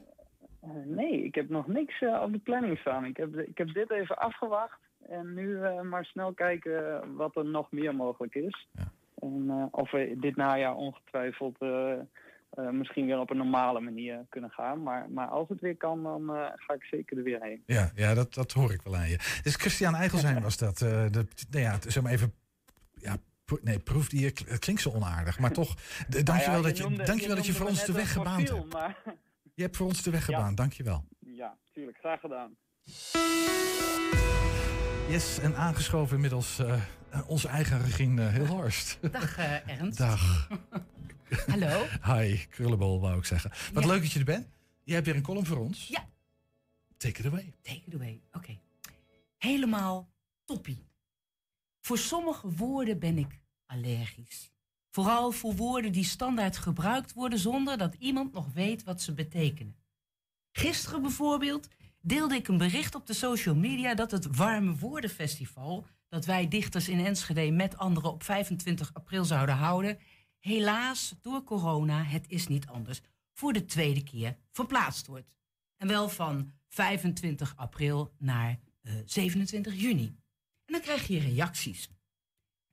[0.61, 3.05] Eh, nee, ik heb nog niks eh, op de planning staan.
[3.05, 4.79] Ik heb, ik heb dit even afgewacht.
[5.09, 8.67] En nu maar snel kijken wat er nog meer mogelijk is.
[9.19, 11.57] En eh, of we dit najaar ongetwijfeld
[12.71, 14.83] misschien weer op een normale manier kunnen gaan.
[14.83, 17.63] Maar, maar als het weer kan, dan ga ik zeker er weer heen.
[17.65, 19.39] Ja, ja dat, dat hoor ik wel aan je.
[19.43, 20.81] Dus Christian Eigelsheim was dat.
[20.81, 22.33] eh de, nou ja, zeg maar even...
[22.93, 23.17] Ja,
[23.47, 25.39] pro- nee, proef die het klinkt zo onaardig.
[25.39, 25.75] Maar toch,
[26.07, 28.73] dankjewel Nou ja, dat je, noemde- dankjewel dat je voor ons de weg gebaand hebt.
[28.73, 28.97] Maar
[29.53, 30.35] Je hebt voor ons de weg Ja.
[30.35, 31.05] gebaand, dankjewel.
[31.19, 32.55] ja, tuurlijk, graag gedaan.
[35.09, 36.81] Yes, en aangeschoven inmiddels eh,
[37.27, 38.97] onze eigen Regine uh, Hilhorst.
[39.11, 39.97] Dag eh, Ernst.
[39.97, 40.47] Dag.
[41.47, 41.85] Hallo.
[42.03, 43.51] Hi, krullenbol wou ik zeggen.
[43.73, 43.89] Wat Ja.
[43.89, 44.47] leuk dat je er bent.
[44.83, 45.87] Je hebt weer een column voor ons.
[45.87, 46.09] Ja.
[46.97, 47.53] Take it away.
[47.61, 48.21] Take it away.
[48.31, 48.57] Oké.
[49.37, 50.09] Helemaal
[50.45, 50.86] toppie.
[51.87, 54.51] Voor sommige woorden ben ik allergisch.
[54.89, 59.75] Vooral voor woorden die standaard gebruikt worden zonder dat iemand nog weet wat ze betekenen.
[60.51, 61.67] Gisteren bijvoorbeeld
[62.01, 66.89] deelde ik een bericht op de social media dat het Warme Woordenfestival, dat wij dichters
[66.89, 69.99] in Enschede met anderen op 25 april zouden houden,
[70.39, 73.01] helaas door corona, het is niet anders,
[73.33, 75.35] voor de tweede keer verplaatst wordt.
[75.77, 80.15] En wel van 25 april naar eh, 27 juni.
[80.67, 81.89] En dan krijg je reacties.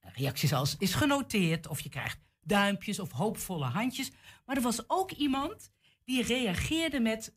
[0.00, 4.10] Eh, Reacties als is genoteerd, of je krijgt duimpjes of hoopvolle handjes.
[4.44, 5.70] Maar er was ook iemand
[6.04, 7.36] die reageerde met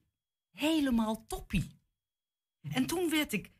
[0.51, 1.79] helemaal toppie.
[2.69, 3.51] En toen werd ik,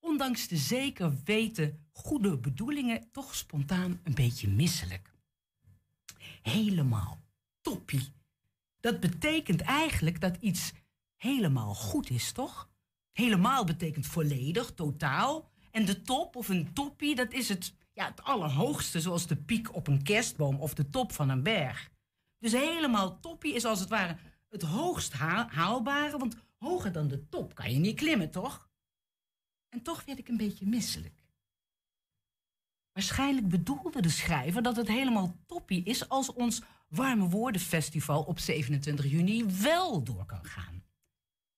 [0.00, 5.14] ondanks de zeker weten goede bedoelingen, toch spontaan een beetje misselijk.
[6.42, 7.20] Helemaal
[7.60, 8.12] toppie.
[8.80, 10.72] Dat betekent eigenlijk dat iets
[11.16, 12.70] helemaal goed is, toch?
[13.12, 15.50] Helemaal betekent volledig, totaal.
[15.76, 19.74] En de top of een toppie, dat is het, ja, het allerhoogste, zoals de piek
[19.74, 21.90] op een kerstboom of de top van een berg.
[22.38, 24.16] Dus helemaal toppie is als het ware
[24.48, 28.68] het hoogst haal- haalbare, want hoger dan de top kan je niet klimmen, toch?
[29.68, 31.24] En toch werd ik een beetje misselijk.
[32.92, 39.10] Waarschijnlijk bedoelde de schrijver dat het helemaal toppie is als ons Warme Woordenfestival op 27
[39.10, 40.84] juni wel door kan gaan.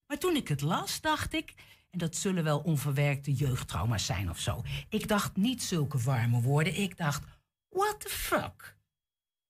[0.07, 1.53] Maar toen ik het las, dacht ik,
[1.89, 4.61] en dat zullen wel onverwerkte jeugdtrauma's zijn of zo.
[4.89, 6.75] Ik dacht niet zulke warme woorden.
[6.75, 7.23] Ik dacht,
[7.69, 8.77] what the fuck?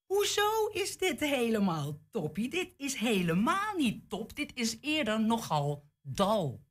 [0.05, 2.49] Hoezo is dit helemaal toppie?
[2.49, 4.35] Dit is helemaal niet top.
[4.35, 6.61] Dit is eerder nogal dal.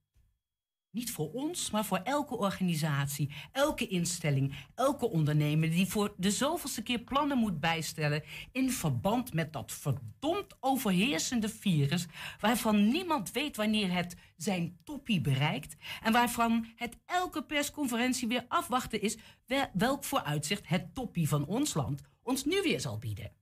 [0.90, 6.82] Niet voor ons, maar voor elke organisatie, elke instelling, elke ondernemer die voor de zoveelste
[6.82, 8.22] keer plannen moet bijstellen
[8.52, 12.06] in verband met dat verdomd overheersende virus,
[12.40, 19.00] waarvan niemand weet wanneer het zijn toppie bereikt en waarvan het elke persconferentie weer afwachten
[19.00, 19.16] is
[19.46, 23.32] wel- welk vooruitzicht het toppie van ons land ons nu weer zal bieden.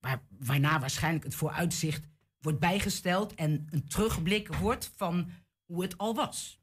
[0.00, 2.08] Waar, waarna waarschijnlijk het vooruitzicht
[2.40, 5.30] wordt bijgesteld en een terugblik wordt van
[5.70, 6.60] hoe het al was.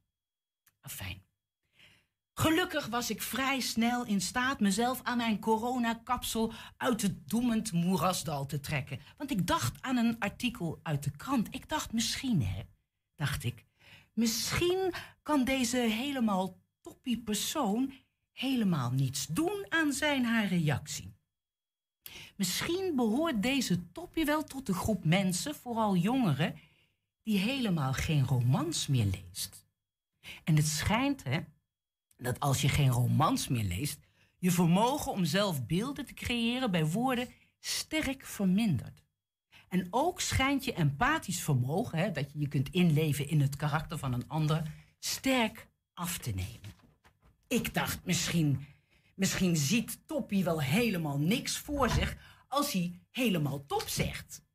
[0.82, 1.26] Afijn.
[2.34, 8.46] Gelukkig was ik vrij snel in staat mezelf aan mijn coronakapsel uit het doemend moerasdal
[8.46, 9.00] te trekken.
[9.18, 11.48] Want ik dacht aan een artikel uit de krant.
[11.52, 12.62] Ik dacht misschien, hè,
[13.16, 13.66] dacht ik,
[14.14, 14.94] misschien
[15.24, 17.94] kan deze helemaal toppie persoon
[18.32, 21.16] helemaal niets doen aan zijn haar reactie.
[22.36, 26.56] Misschien behoort deze toppie wel tot de groep mensen, vooral jongeren,
[27.28, 29.66] die helemaal geen romans meer leest.
[30.44, 31.40] En het schijnt hè,
[32.18, 34.00] dat als je geen romans meer leest,
[34.38, 39.04] je vermogen om zelf beelden te creëren bij woorden sterk vermindert.
[39.68, 43.98] En ook schijnt je empathisch vermogen, hè, dat je je kunt inleven in het karakter
[43.98, 46.74] van een ander, sterk af te nemen.
[47.48, 48.66] Ik dacht misschien,
[49.16, 52.18] misschien ziet Toppie wel helemaal niks voor zich
[52.48, 54.46] als hij helemaal top zegt.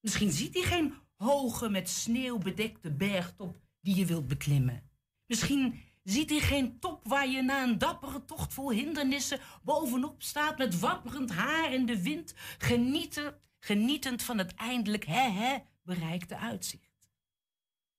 [0.00, 4.90] Misschien ziet hij geen hoge met sneeuw bedekte bergtop die je wilt beklimmen.
[5.26, 10.58] Misschien ziet hij geen top waar je na een dappere tocht vol hindernissen bovenop staat
[10.58, 16.92] met wapperend haar in de wind, genieten, genietend van het eindelijk hè bereikte uitzicht.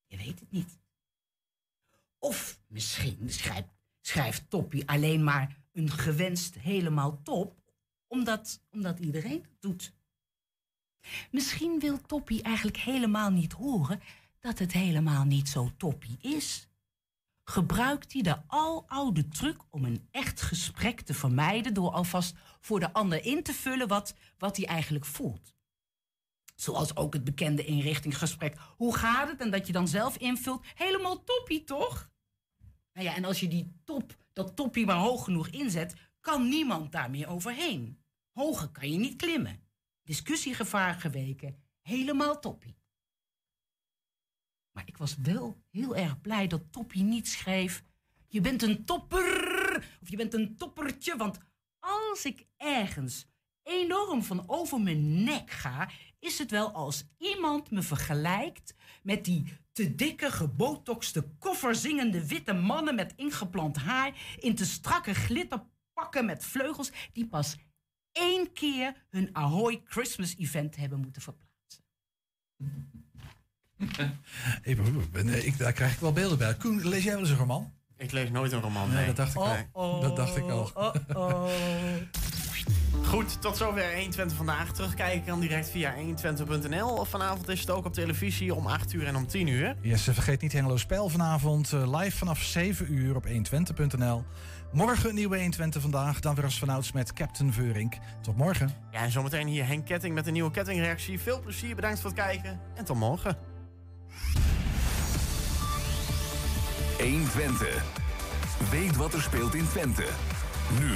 [0.05, 0.79] Je weet het niet.
[2.19, 3.69] Of misschien schrijft,
[4.01, 7.61] schrijft Toppie alleen maar een gewenst helemaal top,
[8.07, 9.93] omdat, omdat iedereen het doet.
[11.31, 14.01] Misschien wil Toppie eigenlijk helemaal niet horen
[14.39, 16.67] dat het helemaal niet zo toppie is.
[17.43, 22.93] Gebruikt hij de aloude truc om een echt gesprek te vermijden door alvast voor de
[22.93, 25.53] ander in te vullen wat, wat hij eigenlijk voelt.
[26.55, 28.57] Zoals ook het bekende inrichtingsgesprek.
[28.77, 29.39] Hoe gaat het?
[29.39, 30.65] En dat je dan zelf invult.
[30.75, 32.11] Helemaal toppie, toch?
[32.93, 36.91] Nou ja, en als je die top, dat toppie maar hoog genoeg inzet, kan niemand
[36.91, 38.03] daar meer overheen.
[38.31, 39.62] Hoger kan je niet klimmen.
[40.03, 41.63] Discussiegevaar geweken.
[41.81, 42.81] Helemaal toppie.
[44.73, 47.83] Maar ik was wel heel erg blij dat Toppie niet schreef...
[48.27, 49.77] Je bent een topper!
[50.01, 51.15] Of je bent een toppertje.
[51.17, 51.37] Want
[51.79, 53.25] als ik ergens
[53.63, 55.89] enorm van over mijn nek ga...
[56.19, 62.95] is het wel als iemand me vergelijkt met die te dikke, gebotoxte, kofferzingende witte mannen...
[62.95, 66.91] met ingeplant haar in te strakke glitterpakken met vleugels...
[67.11, 67.57] die pas
[68.13, 71.51] één keer hun Ahoy Christmas event hebben moeten verplaatsen.
[75.13, 76.55] Eh, ik, daar krijg ik wel beelden bij.
[76.55, 77.73] Koen, lees jij wel eens een roman?
[77.97, 78.87] Ik lees nooit een roman.
[78.87, 80.01] Nee, Nee, dat dacht ik al.
[80.01, 80.71] Dat dacht ik al.
[83.05, 84.73] Goed, tot zover 120 vandaag.
[84.73, 87.05] Terugkijken kan direct via 120.nl.
[87.05, 89.75] Vanavond is het ook op televisie om 8 uur en om 10 uur.
[89.81, 94.23] Yes, vergeet niet Hengelo Spel vanavond eh, live vanaf 7 uur op 120.nl.
[94.73, 96.19] Morgen een nieuwe 120 vandaag.
[96.19, 97.97] Dan weer als vanouds met Captain Veurink.
[98.21, 98.71] Tot morgen.
[98.91, 101.19] Ja, en zometeen hier Henk Ketting met een nieuwe kettingreactie.
[101.19, 103.37] Veel plezier, bedankt voor het kijken en tot morgen.
[106.99, 107.83] 120.
[108.71, 110.05] Weet wat er speelt in Twente.
[110.79, 110.91] Nu,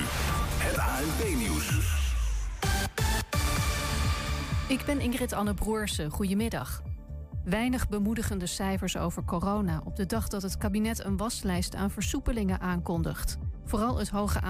[0.57, 1.95] het ANP-nieuws.
[4.67, 6.09] Ik ben Ingrid Anne Broersen.
[6.09, 6.82] Goedemiddag.
[7.50, 12.60] Weinig bemoedigende cijfers over corona op de dag dat het kabinet een waslijst aan versoepelingen
[12.60, 13.38] aankondigt.
[13.66, 14.41] Vooral het hoge